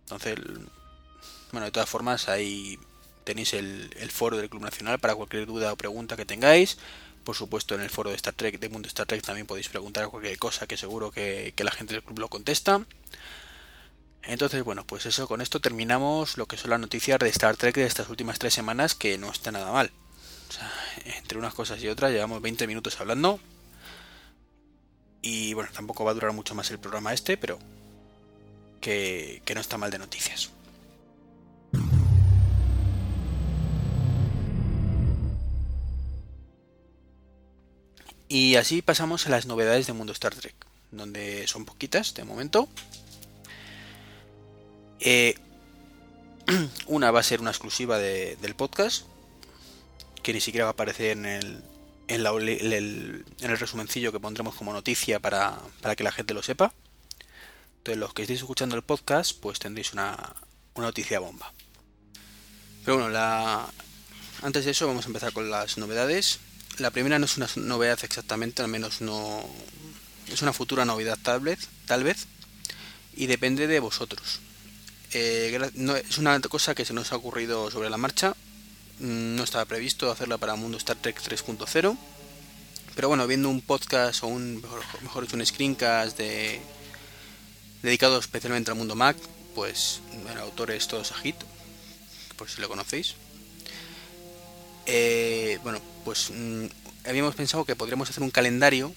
Entonces, 0.02 0.36
bueno, 1.52 1.66
de 1.66 1.72
todas 1.72 1.90
formas, 1.90 2.30
ahí 2.30 2.78
tenéis 3.24 3.54
el, 3.54 3.90
foro 4.12 4.38
del 4.38 4.50
Club 4.50 4.62
Nacional 4.62 5.00
para 5.00 5.16
cualquier 5.16 5.46
duda 5.46 5.74
o 5.74 5.76
pregunta 5.76 6.16
que 6.16 6.26
tengáis. 6.26 6.78
Por 7.24 7.36
supuesto, 7.36 7.76
en 7.76 7.82
el 7.82 7.90
foro 7.90 8.10
de 8.10 8.16
Star 8.18 8.34
Trek, 8.34 8.60
de 8.60 8.70
Mundo 8.70 8.88
Star 8.88 9.06
Trek, 9.06 9.22
también 9.22 9.48
podéis 9.48 9.70
preguntar 9.70 10.08
cualquier 10.10 10.38
cosa 10.38 10.68
que 10.68 10.78
seguro 10.78 11.12
que, 11.12 11.54
la 11.58 11.72
gente 11.72 11.94
del 11.94 12.04
club 12.04 12.20
lo 12.20 12.30
contesta. 12.30 12.86
Entonces, 14.24 14.64
bueno, 14.64 14.86
pues 14.86 15.06
eso, 15.06 15.28
con 15.28 15.42
esto 15.42 15.60
terminamos 15.60 16.38
lo 16.38 16.46
que 16.46 16.58
son 16.58 16.70
las 16.70 16.80
noticias 16.80 17.20
de 17.20 17.30
Star 17.30 17.58
Trek 17.58 17.76
de 17.76 17.86
estas 17.86 18.10
últimas 18.10 18.40
tres 18.40 18.54
semanas, 18.54 18.96
que 18.96 19.18
no 19.18 19.32
está 19.32 19.52
nada 19.52 19.72
mal. 19.72 19.92
O 20.50 20.52
sea, 20.52 20.72
entre 21.18 21.38
unas 21.38 21.54
cosas 21.54 21.82
y 21.82 21.88
otras, 21.88 22.12
llevamos 22.12 22.42
20 22.42 22.68
minutos 22.68 23.00
hablando. 23.00 23.40
Y 25.22 25.54
bueno, 25.54 25.72
tampoco 25.74 26.04
va 26.06 26.12
a 26.12 26.14
durar 26.14 26.34
mucho 26.34 26.56
más 26.56 26.70
el 26.72 26.80
programa 26.80 27.14
este, 27.14 27.38
pero 27.38 27.60
que 28.82 29.42
no 29.56 29.62
está 29.62 29.78
mal 29.78 29.92
de 29.92 30.00
noticias. 30.00 30.53
Y 38.34 38.56
así 38.56 38.82
pasamos 38.82 39.28
a 39.28 39.30
las 39.30 39.46
novedades 39.46 39.86
de 39.86 39.94
Mundo 39.94 40.12
Star 40.12 40.34
Trek, 40.34 40.56
donde 40.90 41.46
son 41.46 41.66
poquitas 41.66 42.16
de 42.16 42.24
momento. 42.24 42.68
Eh, 45.00 45.36
una 46.88 47.12
va 47.12 47.20
a 47.20 47.24
ser 47.24 47.42
una 47.42 47.52
exclusiva 47.52 48.00
del 48.00 48.56
podcast, 48.56 49.06
que 50.24 50.34
ni 50.34 50.42
siquiera 50.42 50.66
va 50.66 50.70
a 50.70 50.74
aparecer 50.74 51.12
en 51.12 51.28
el, 51.28 51.64
en, 52.08 52.26
el, 52.26 53.24
en 53.40 53.52
el 53.52 53.60
resumencillo 53.60 54.12
que 54.12 54.20
pondremos 54.20 54.56
como 54.56 54.74
noticia 54.74 55.20
para, 55.20 55.62
que 55.96 56.04
la 56.04 56.12
gente 56.12 56.34
lo 56.34 56.42
sepa. 56.42 56.74
Entonces, 57.78 58.00
los 58.00 58.16
que 58.16 58.24
estéis 58.24 58.40
escuchando 58.40 58.76
el 58.76 58.82
podcast, 58.82 59.40
pues 59.40 59.60
tendréis 59.60 59.94
una, 59.94 60.34
una 60.74 60.88
noticia 60.88 61.20
bomba. 61.20 61.54
Pero 62.84 62.98
bueno, 62.98 63.12
la... 63.12 63.70
antes 64.42 64.66
de 64.66 64.72
eso 64.72 64.88
vamos 64.88 65.06
a 65.06 65.10
empezar 65.10 65.34
con 65.34 65.52
las 65.52 65.78
novedades. 65.78 66.40
La 66.80 66.92
primera 66.92 67.20
no 67.20 67.26
es 67.26 67.38
una 67.38 67.50
novedad 67.56 68.00
exactamente, 68.04 68.62
al 68.62 68.68
menos 68.68 69.02
no... 69.02 69.48
Es 70.32 70.42
una 70.42 70.54
futura 70.54 70.86
novedad 70.86 71.18
tal 71.22 71.42
vez, 71.42 71.68
tal 71.86 72.04
vez, 72.04 72.26
y 73.16 73.28
depende 73.28 73.68
de 73.68 73.80
vosotros. 73.80 74.40
Eh, 75.14 75.72
es 76.10 76.18
una 76.18 76.40
cosa 76.42 76.74
que 76.74 76.86
se 76.86 76.94
nos 76.94 77.12
ha 77.12 77.18
ocurrido 77.18 77.70
sobre 77.70 77.90
la 77.90 77.98
marcha. 77.98 78.36
Mm, 79.00 79.36
no 79.36 79.44
estaba 79.44 79.66
previsto 79.66 80.10
hacerla 80.12 80.38
para 80.38 80.56
Mundo 80.56 80.78
Star 80.78 80.98
Trek 80.98 81.22
3.0, 81.22 81.98
Pero 82.96 83.08
bueno, 83.08 83.28
viendo 83.28 83.50
un 83.50 83.62
podcast 83.62 84.24
o 84.24 84.28
un, 84.28 84.56
mejor, 85.02 85.24
dicho, 85.24 85.36
un 85.36 85.46
screencast 85.46 86.18
de, 86.18 86.62
dedicado 87.84 88.18
especialmente 88.18 88.72
al 88.72 88.78
mundo 88.78 88.96
Mac, 88.96 89.18
pues 89.54 90.02
el 90.32 90.38
autor 90.40 90.72
es 90.72 90.88
Todo 90.88 91.04
Sajit, 91.04 91.36
por 92.38 92.50
si 92.50 92.62
lo 92.62 92.70
conocéis. 92.70 93.16
Eh, 94.86 95.60
bueno, 95.64 95.80
pues 96.04 96.32
mm, 96.32 96.66
habíamos 97.06 97.36
pensado 97.36 97.66
que 97.66 97.76
podríamos 97.76 98.10
hacer 98.10 98.24
un 98.24 98.32
calendario 98.32 98.94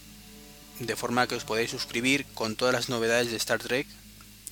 de 0.81 0.97
forma 0.97 1.27
que 1.27 1.35
os 1.35 1.45
podáis 1.45 1.71
suscribir 1.71 2.27
con 2.35 2.57
todas 2.57 2.75
las 2.75 2.89
novedades 2.89 3.31
de 3.31 3.37
Star 3.37 3.61
Trek 3.61 3.87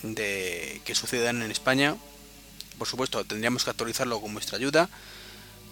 de 0.03 0.81
que 0.85 0.95
sucedan 0.95 1.43
en 1.43 1.51
España. 1.51 1.97
Por 2.79 2.89
supuesto, 2.89 3.25
tendríamos 3.25 3.65
que 3.65 3.71
actualizarlo 3.71 4.21
con 4.21 4.33
vuestra 4.33 4.59
ayuda, 4.59 4.89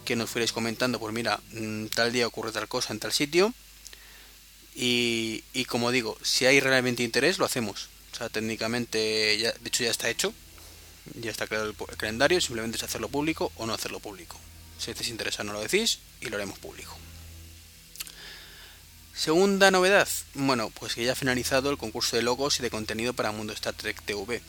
que 0.05 0.16
nos 0.16 0.31
fuerais 0.31 0.53
comentando, 0.53 0.98
pues 0.98 1.12
mira, 1.14 1.40
mm, 1.53 1.87
tal 1.87 2.12
día 2.12 2.27
ocurre 2.27 2.53
tal 2.53 2.68
cosa 2.68 2.92
en 2.92 3.01
tal 3.01 3.12
sitio. 3.12 3.55
Y, 4.75 5.44
y 5.53 5.66
como 5.66 5.90
digo, 5.90 6.16
si 6.22 6.46
hay 6.46 6.61
realmente 6.61 7.03
interés, 7.03 7.38
lo 7.38 7.44
hacemos. 7.44 7.88
O 8.12 8.16
sea, 8.16 8.29
técnicamente, 8.29 9.38
ya, 9.38 9.53
de 9.53 9.68
hecho 9.68 9.85
ya 9.85 9.90
está 9.90 10.09
hecho, 10.09 10.33
ya 11.20 11.31
está 11.31 11.46
creado 11.46 11.66
el, 11.66 11.96
calendario, 11.96 12.40
simplemente 12.40 12.77
es 12.77 12.83
hacerlo 12.83 13.09
público 13.09 13.53
o 13.57 13.66
no 13.66 13.75
hacerlo 13.75 14.01
público. 14.01 14.38
Si 14.82 14.90
os 14.90 15.08
interesa, 15.08 15.44
no 15.44 15.52
lo 15.52 15.60
decís 15.60 16.00
y 16.20 16.28
lo 16.28 16.34
haremos 16.34 16.58
público. 16.58 16.98
Segunda 19.14 19.70
novedad, 19.70 20.08
bueno, 20.34 20.70
pues 20.70 20.96
que 20.96 21.04
ya 21.04 21.12
ha 21.12 21.14
finalizado 21.14 21.70
el 21.70 21.78
concurso 21.78 22.16
de 22.16 22.22
logos 22.22 22.58
y 22.58 22.62
de 22.62 22.70
contenido 22.70 23.12
para 23.12 23.30
Mundo 23.30 23.52
Star 23.52 23.74
Trek 23.74 24.02
TV. 24.02 24.42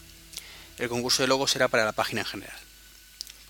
El 0.80 0.90
concurso 0.90 1.22
de 1.22 1.28
logos 1.28 1.52
será 1.52 1.68
para 1.68 1.86
la 1.86 1.92
página 1.92 2.22
en 2.22 2.26
general, 2.28 2.58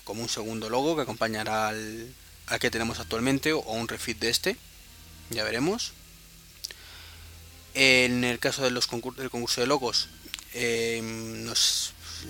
como 0.04 0.20
un 0.20 0.28
segundo 0.28 0.68
logo 0.68 0.94
que 0.94 1.02
acompañará 1.02 1.68
al, 1.68 2.12
que 2.60 2.70
tenemos 2.70 3.00
actualmente 3.00 3.54
o 3.54 3.62
un 3.62 3.88
refit 3.88 4.18
de 4.18 4.28
este, 4.28 4.56
ya 5.30 5.42
veremos. 5.42 5.94
En 7.72 8.24
el 8.24 8.38
caso 8.38 8.62
del 8.62 8.78
concurso 9.30 9.62
de 9.62 9.66
logos, 9.66 10.10
em, 10.52 11.46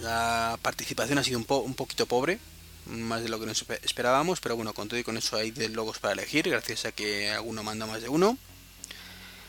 la 0.00 0.56
participación 0.62 1.18
ha 1.18 1.24
sido 1.24 1.38
un 1.40 1.74
poquito 1.74 2.06
pobre, 2.06 2.38
más 2.86 3.22
de 3.22 3.28
lo 3.28 3.40
que 3.40 3.46
nos 3.46 3.64
esperábamos, 3.82 4.40
pero 4.40 4.56
bueno, 4.56 4.72
con 4.74 4.88
todo 4.88 4.98
y 4.98 5.04
con 5.04 5.16
eso 5.16 5.36
hay 5.36 5.50
de 5.50 5.68
logos 5.68 5.98
para 5.98 6.12
elegir, 6.12 6.48
gracias 6.48 6.84
a 6.84 6.92
que 6.92 7.30
alguno 7.30 7.62
manda 7.62 7.86
más 7.86 8.02
de 8.02 8.08
uno. 8.08 8.38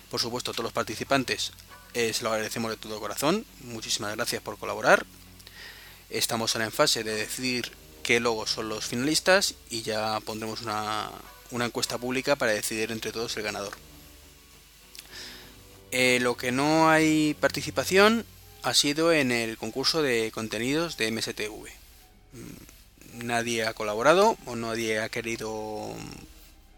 Por 0.10 0.20
supuesto, 0.20 0.52
a 0.52 0.54
todos 0.54 0.66
los 0.66 0.74
participantes 0.74 1.52
eh, 1.94 2.14
se 2.14 2.24
lo 2.24 2.32
agradecemos 2.32 2.72
de 2.72 2.78
todo 2.78 3.00
corazón. 3.00 3.46
Muchísimas 3.62 4.16
gracias 4.16 4.42
por 4.42 4.58
colaborar. 4.58 5.06
Estamos 6.10 6.56
ahora 6.56 6.66
en 6.66 6.72
fase 6.72 7.04
de 7.04 7.16
decidir 7.16 7.72
qué 8.04 8.20
logos 8.20 8.52
son 8.52 8.70
los 8.70 8.86
finalistas 8.86 9.56
y 9.70 9.82
ya 9.82 10.20
pondremos 10.20 10.62
una, 10.62 11.10
encuesta 11.52 11.98
pública 11.98 12.36
para 12.36 12.52
decidir 12.52 12.92
entre 12.92 13.12
todos 13.12 13.36
el 13.38 13.44
ganador. 13.44 13.74
Eh, 15.92 16.20
lo 16.22 16.36
que 16.36 16.52
no 16.52 16.90
hay 16.90 17.36
participación 17.40 18.26
ha 18.62 18.74
sido 18.74 19.14
en 19.14 19.32
el 19.32 19.58
concurso 19.58 20.02
de 20.02 20.32
contenidos 20.32 20.98
de 20.98 21.12
MSTV. 21.12 21.70
Nadie 23.16 23.66
ha 23.66 23.74
colaborado 23.74 24.38
o 24.46 24.56
nadie 24.56 25.00
ha 25.00 25.10
querido 25.10 25.96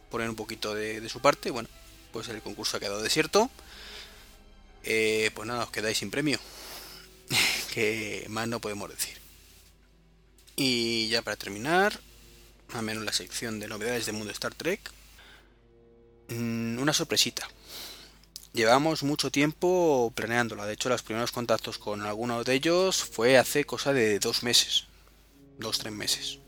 poner 0.09 0.29
un 0.29 0.35
poquito 0.35 0.73
de 0.75 1.09
su 1.09 1.19
parte. 1.19 1.51
Bueno, 1.51 1.69
pues 2.11 2.29
el 2.29 2.41
concurso 2.41 2.77
ha 2.77 2.79
quedado 2.79 3.01
desierto. 3.01 3.49
Eh, 4.83 5.31
pues 5.35 5.47
nada, 5.47 5.65
os 5.65 5.69
quedáis 5.69 5.97
sin 5.97 6.09
premio. 6.09 6.39
que 7.73 8.25
más 8.29 8.47
no 8.47 8.59
podemos 8.59 8.89
decir. 8.89 9.17
Y 10.55 11.09
ya 11.09 11.21
para 11.21 11.37
terminar, 11.37 11.99
al 12.73 12.83
menos 12.83 13.03
la 13.03 13.13
sección 13.13 13.59
de 13.59 13.67
novedades 13.67 14.05
de 14.05 14.13
mundo 14.13 14.31
Star 14.31 14.55
Trek, 14.55 14.79
mm, 16.29 16.79
una 16.79 16.93
sorpresita. 16.93 17.47
Llevamos 18.53 19.03
mucho 19.03 19.29
tiempo 19.29 20.11
planeándola. 20.15 20.65
De 20.65 20.73
hecho, 20.73 20.89
los 20.89 21.03
primeros 21.03 21.31
contactos 21.31 21.77
con 21.77 22.01
alguno 22.01 22.43
de 22.43 22.53
ellos 22.55 23.03
fue 23.03 23.37
hace 23.37 23.65
cosa 23.65 23.93
de 23.93 24.17
dos 24.17 24.41
meses. 24.41 24.86
Dos, 25.57 25.79
tres 25.79 25.93
meses. 25.93 26.39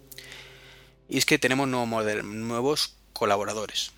Y 1.08 1.18
es 1.18 1.26
que 1.26 1.40
tenemos 1.40 1.68
nuevos 1.68 2.96
colaboradores 3.14 3.92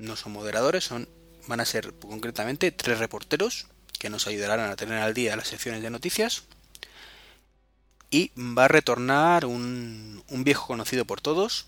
no 0.00 0.16
son 0.16 0.32
moderadores, 0.32 0.84
son 0.84 1.08
van 1.46 1.60
a 1.60 1.64
ser 1.64 1.92
concretamente 1.94 2.70
tres 2.72 2.98
reporteros 2.98 3.66
que 3.98 4.10
nos 4.10 4.26
ayudarán 4.26 4.60
a 4.60 4.76
tener 4.76 4.98
al 4.98 5.14
día 5.14 5.36
las 5.36 5.48
secciones 5.48 5.82
de 5.82 5.90
noticias. 5.90 6.44
Y 8.10 8.32
va 8.36 8.64
a 8.64 8.68
retornar 8.68 9.44
un, 9.44 10.24
un 10.28 10.44
viejo 10.44 10.66
conocido 10.66 11.04
por 11.04 11.20
todos. 11.20 11.66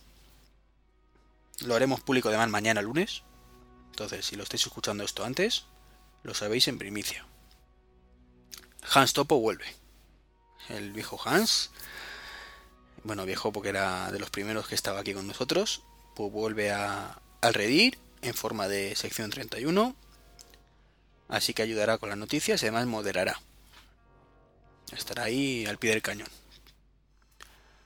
Lo 1.61 1.75
haremos 1.75 2.01
público 2.01 2.29
además 2.29 2.49
mañana 2.49 2.83
lunes. 2.83 3.23
Entonces, 3.91 4.27
si 4.27 4.35
lo 4.37 4.43
estáis 4.43 4.67
escuchando 4.67 5.05
esto 5.05 5.25
antes, 5.25 5.67
lo 6.23 6.35
sabéis 6.35 6.67
en 6.69 6.79
primicia. 6.79 7.27
Hans 8.93 9.13
Topo 9.13 9.39
vuelve. 9.39 9.67
El 10.69 10.93
viejo 10.93 11.21
Hans. 11.25 11.71
Bueno, 13.05 13.27
viejo 13.27 13.53
porque 13.53 13.71
era 13.71 14.11
de 14.13 14.19
los 14.19 14.31
primeros 14.31 14.69
que 14.69 14.75
estaba 14.75 15.01
aquí 15.01 15.15
con 15.15 15.27
nosotros. 15.27 15.83
Pues 16.15 16.31
vuelve 16.31 16.71
a, 16.71 17.21
al 17.41 17.55
redir 17.55 17.99
en 18.23 18.35
forma 18.35 18.69
de 18.69 18.95
sección 18.95 19.31
31, 19.31 19.97
así 21.29 21.55
que 21.55 21.63
ayudará 21.63 21.99
con 21.99 22.09
las 22.09 22.19
noticias 22.19 22.63
y 22.63 22.67
además 22.67 22.87
moderará. 22.87 23.41
Estará 24.97 25.25
ahí 25.25 25.67
al 25.67 25.79
pie 25.79 25.91
del 25.91 26.03
cañón. 26.03 26.29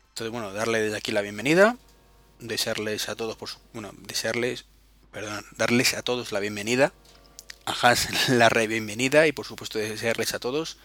Entonces, 0.09 0.33
bueno, 0.33 0.53
darle 0.53 0.81
desde 0.81 0.97
aquí 0.97 1.13
la 1.13 1.23
bienvenida, 1.23 1.77
desearles 2.41 3.09
a 3.09 3.17
todos, 3.17 3.37
por 3.37 3.51
bueno, 3.73 3.93
desearles, 3.99 4.67
perdón, 5.13 5.45
darles 5.57 5.95
a 5.95 6.03
todos 6.03 6.33
la 6.33 6.41
bienvenida, 6.41 6.93
a 7.65 7.73
Hans 7.83 8.29
la 8.29 8.49
re 8.49 8.67
bienvenida 8.67 9.27
y 9.27 9.33
por 9.33 9.47
supuesto 9.47 9.79
desearles 9.79 10.35
a 10.35 10.39
todos 10.39 10.79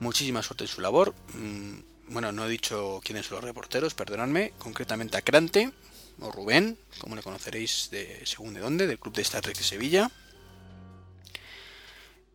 muchísima 0.00 0.42
suerte 0.42 0.64
en 0.64 0.68
su 0.68 0.80
labor. 0.80 1.14
Bueno, 2.10 2.32
no 2.32 2.46
he 2.46 2.48
dicho 2.48 3.00
quiénes 3.04 3.26
son 3.26 3.36
los 3.36 3.44
reporteros, 3.44 3.94
perdonadme, 3.94 4.52
concretamente 4.58 5.18
a 5.18 5.22
Crante, 5.22 5.72
o 6.20 6.32
Rubén, 6.32 6.78
como 6.98 7.14
le 7.14 7.22
conoceréis 7.22 7.90
de 7.90 8.22
según 8.24 8.54
de 8.54 8.60
dónde, 8.60 8.86
del 8.86 8.98
Club 8.98 9.14
de 9.14 9.22
Star 9.22 9.42
Trek 9.42 9.56
de 9.56 9.62
Sevilla. 9.62 10.10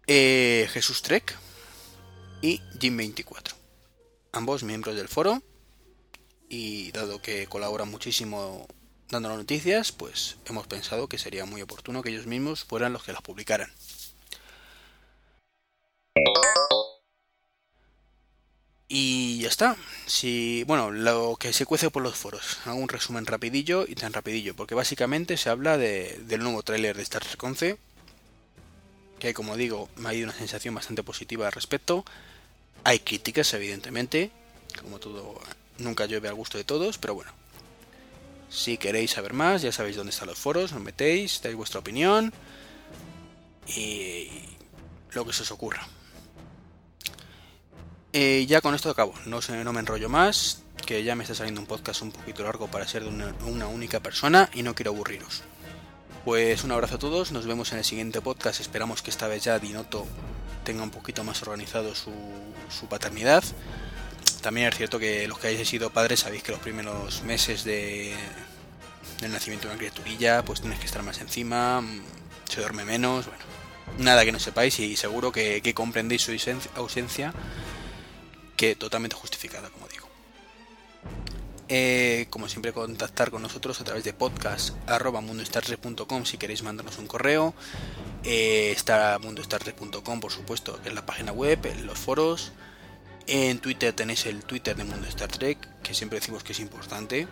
Eh, 0.05 0.67
Jesús 0.71 1.01
Trek 1.01 1.35
y 2.41 2.59
Jim24. 2.79 3.55
Ambos 4.31 4.63
miembros 4.63 4.95
del 4.95 5.07
foro. 5.07 5.41
Y 6.49 6.91
dado 6.91 7.19
que 7.19 7.47
colaboran 7.47 7.89
muchísimo 7.89 8.67
dando 9.09 9.35
noticias, 9.35 9.91
pues 9.91 10.37
hemos 10.45 10.67
pensado 10.67 11.07
que 11.07 11.17
sería 11.17 11.45
muy 11.45 11.61
oportuno 11.63 12.03
que 12.03 12.09
ellos 12.09 12.27
mismos 12.27 12.63
fueran 12.63 12.93
los 12.93 13.03
que 13.03 13.13
las 13.13 13.21
publicaran. 13.21 13.71
Y 18.95 19.39
ya 19.39 19.47
está. 19.47 19.75
Si, 20.05 20.63
bueno, 20.67 20.91
lo 20.91 21.35
que 21.39 21.51
se 21.51 21.65
cuece 21.65 21.89
por 21.89 22.03
los 22.03 22.15
foros. 22.15 22.59
Hago 22.63 22.77
un 22.77 22.87
resumen 22.87 23.25
rapidillo 23.25 23.85
y 23.87 23.95
tan 23.95 24.13
rapidillo. 24.13 24.55
Porque 24.55 24.75
básicamente 24.75 25.35
se 25.35 25.49
habla 25.49 25.79
de, 25.79 26.21
del 26.27 26.43
nuevo 26.43 26.61
tráiler 26.61 26.95
de 26.95 27.01
Star 27.01 27.23
Trek 27.25 27.43
11. 27.43 27.77
Que 29.17 29.33
como 29.33 29.57
digo, 29.57 29.89
me 29.95 30.09
ha 30.09 30.13
ido 30.13 30.25
una 30.29 30.37
sensación 30.37 30.75
bastante 30.75 31.01
positiva 31.01 31.47
al 31.47 31.53
respecto. 31.53 32.05
Hay 32.83 32.99
críticas, 32.99 33.51
evidentemente. 33.55 34.29
Como 34.79 34.99
todo, 34.99 35.41
nunca 35.79 36.05
llueve 36.05 36.27
al 36.27 36.35
gusto 36.35 36.59
de 36.59 36.63
todos. 36.63 36.99
Pero 36.99 37.15
bueno. 37.15 37.31
Si 38.51 38.77
queréis 38.77 39.09
saber 39.09 39.33
más, 39.33 39.63
ya 39.63 39.71
sabéis 39.71 39.95
dónde 39.95 40.11
están 40.11 40.27
los 40.27 40.37
foros. 40.37 40.71
Os 40.71 40.79
metéis, 40.79 41.41
dais 41.41 41.55
vuestra 41.55 41.79
opinión. 41.79 42.31
Y 43.65 44.29
lo 45.13 45.25
que 45.25 45.33
se 45.33 45.41
os 45.41 45.49
ocurra. 45.49 45.87
Eh, 48.15 48.45
ya 48.47 48.61
con 48.61 48.75
esto 48.75 48.91
acabo, 48.91 49.15
no, 49.25 49.39
no 49.63 49.73
me 49.73 49.79
enrollo 49.79 50.07
más, 50.07 50.61
que 50.85 51.03
ya 51.03 51.15
me 51.15 51.23
está 51.23 51.33
saliendo 51.33 51.61
un 51.61 51.65
podcast 51.65 52.03
un 52.03 52.11
poquito 52.11 52.43
largo 52.43 52.67
para 52.67 52.87
ser 52.87 53.01
de 53.03 53.09
una, 53.09 53.67
única 53.67 54.01
persona 54.01 54.51
y 54.53 54.61
no 54.61 54.75
quiero 54.75 54.91
aburriros. 54.91 55.41
Pues 56.23 56.63
un 56.63 56.71
abrazo 56.71 56.95
a 56.95 56.99
todos, 56.99 57.31
nos 57.31 57.47
vemos 57.47 57.71
en 57.71 57.79
el 57.79 57.83
siguiente 57.83 58.21
podcast, 58.21 58.61
esperamos 58.61 59.01
que 59.01 59.09
esta 59.09 59.27
vez 59.27 59.43
ya 59.43 59.57
Dinoto 59.57 60.05
tenga 60.63 60.83
un 60.83 60.91
poquito 60.91 61.23
más 61.23 61.41
organizado 61.41 61.95
su, 61.95 62.11
su 62.69 62.85
paternidad. 62.85 63.43
También 64.43 64.67
es 64.67 64.77
cierto 64.77 64.99
que 64.99 65.27
los 65.27 65.39
que 65.39 65.47
hayáis 65.47 65.67
sido 65.67 65.89
padres 65.89 66.19
sabéis 66.19 66.43
que 66.43 66.51
los 66.51 66.61
primeros 66.61 67.23
meses 67.23 67.63
de, 67.63 68.13
del 69.21 69.31
nacimiento 69.31 69.67
de 69.67 69.73
una 69.73 69.79
criaturilla 69.79 70.45
pues 70.45 70.61
tienes 70.61 70.77
que 70.77 70.85
estar 70.85 71.01
más 71.01 71.19
encima, 71.19 71.81
se 72.47 72.61
duerme 72.61 72.85
menos, 72.85 73.25
bueno, 73.25 73.43
nada 73.97 74.23
que 74.23 74.31
no 74.31 74.39
sepáis 74.39 74.77
y 74.79 74.95
seguro 74.97 75.31
que 75.31 75.73
comprendéis 75.73 76.21
su 76.21 76.31
ausencia 76.75 77.33
que 78.63 78.75
totalmente 78.77 79.17
justificada, 79.17 79.69
como 79.69 79.89
digo. 79.89 80.07
Eh, 81.67 82.27
como 82.29 82.47
siempre, 82.47 82.71
contactar 82.71 83.29
con 83.29 83.41
nosotros 83.41 83.81
a 83.81 83.83
través 83.83 84.05
de 84.05 84.13
podcast 84.13 84.73
si 86.23 86.37
queréis 86.37 86.63
mandarnos 86.63 86.97
un 86.97 87.07
correo. 87.07 87.53
Eh, 88.23 88.71
está 88.71 89.19
mundostartre.com, 89.19 90.19
por 90.21 90.31
supuesto, 90.31 90.79
en 90.85 90.95
la 90.95 91.05
página 91.05 91.33
web, 91.33 91.59
en 91.65 91.85
los 91.85 91.99
foros. 91.99 92.53
En 93.27 93.59
Twitter 93.59 93.91
tenéis 93.91 94.25
el 94.27 94.45
Twitter 94.45 94.77
de 94.77 94.85
Mundo 94.85 95.09
Star 95.09 95.29
Trek, 95.29 95.57
que 95.81 95.93
siempre 95.93 96.19
decimos 96.19 96.41
que 96.45 96.53
es 96.53 96.61
importante. 96.61 97.27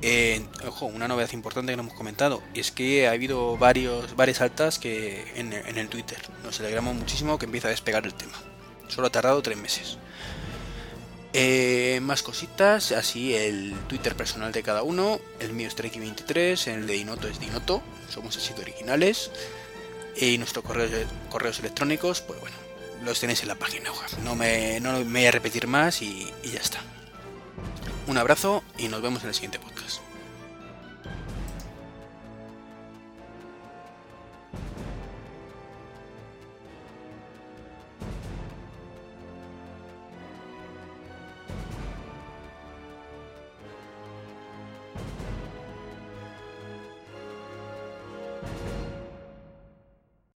Eh, 0.00 0.46
ojo, 0.66 0.86
una 0.86 1.08
novedad 1.08 1.30
importante 1.32 1.72
que 1.72 1.76
no 1.76 1.82
hemos 1.82 1.94
comentado 1.94 2.42
es 2.54 2.70
que 2.70 3.06
ha 3.06 3.10
habido 3.10 3.58
varios, 3.58 4.16
varias 4.16 4.40
altas 4.40 4.78
que 4.78 5.30
en, 5.36 5.52
el 5.52 5.88
Twitter. 5.88 6.18
Nos 6.42 6.58
alegramos 6.60 6.94
muchísimo 6.94 7.38
que 7.38 7.44
empieza 7.44 7.68
a 7.68 7.72
despegar 7.72 8.06
el 8.06 8.14
tema. 8.14 8.51
Solo 8.92 9.06
ha 9.06 9.10
tardado 9.10 9.40
tres 9.40 9.56
meses. 9.56 9.96
Eh, 11.32 12.00
más 12.02 12.22
cositas, 12.22 12.92
así 12.92 13.34
el 13.34 13.74
Twitter 13.88 14.14
personal 14.14 14.52
de 14.52 14.62
cada 14.62 14.82
uno. 14.82 15.18
El 15.40 15.54
mío 15.54 15.66
es 15.66 15.76
Treki23, 15.76 16.66
el 16.66 16.86
de 16.86 16.96
Inoto 16.96 17.26
es 17.26 17.40
Dinoto, 17.40 17.82
somos 18.10 18.36
así 18.36 18.52
de 18.52 18.60
originales. 18.60 19.30
Y 20.14 20.36
nuestros 20.36 20.62
correos, 20.62 21.58
electrónicos, 21.58 22.20
pues 22.20 22.38
bueno, 22.38 22.56
los 23.02 23.18
tenéis 23.18 23.40
en 23.40 23.48
la 23.48 23.54
página 23.54 23.90
web. 23.90 24.24
No 24.24 24.36
me, 24.36 24.78
no 24.80 24.92
me 24.92 25.04
voy 25.04 25.26
a 25.26 25.30
repetir 25.30 25.66
más 25.66 26.02
y, 26.02 26.30
y 26.42 26.50
ya 26.50 26.60
está. 26.60 26.80
Un 28.08 28.18
abrazo 28.18 28.62
y 28.76 28.88
nos 28.88 29.00
vemos 29.00 29.22
en 29.22 29.28
el 29.28 29.34
siguiente 29.34 29.58
podcast. 29.58 29.71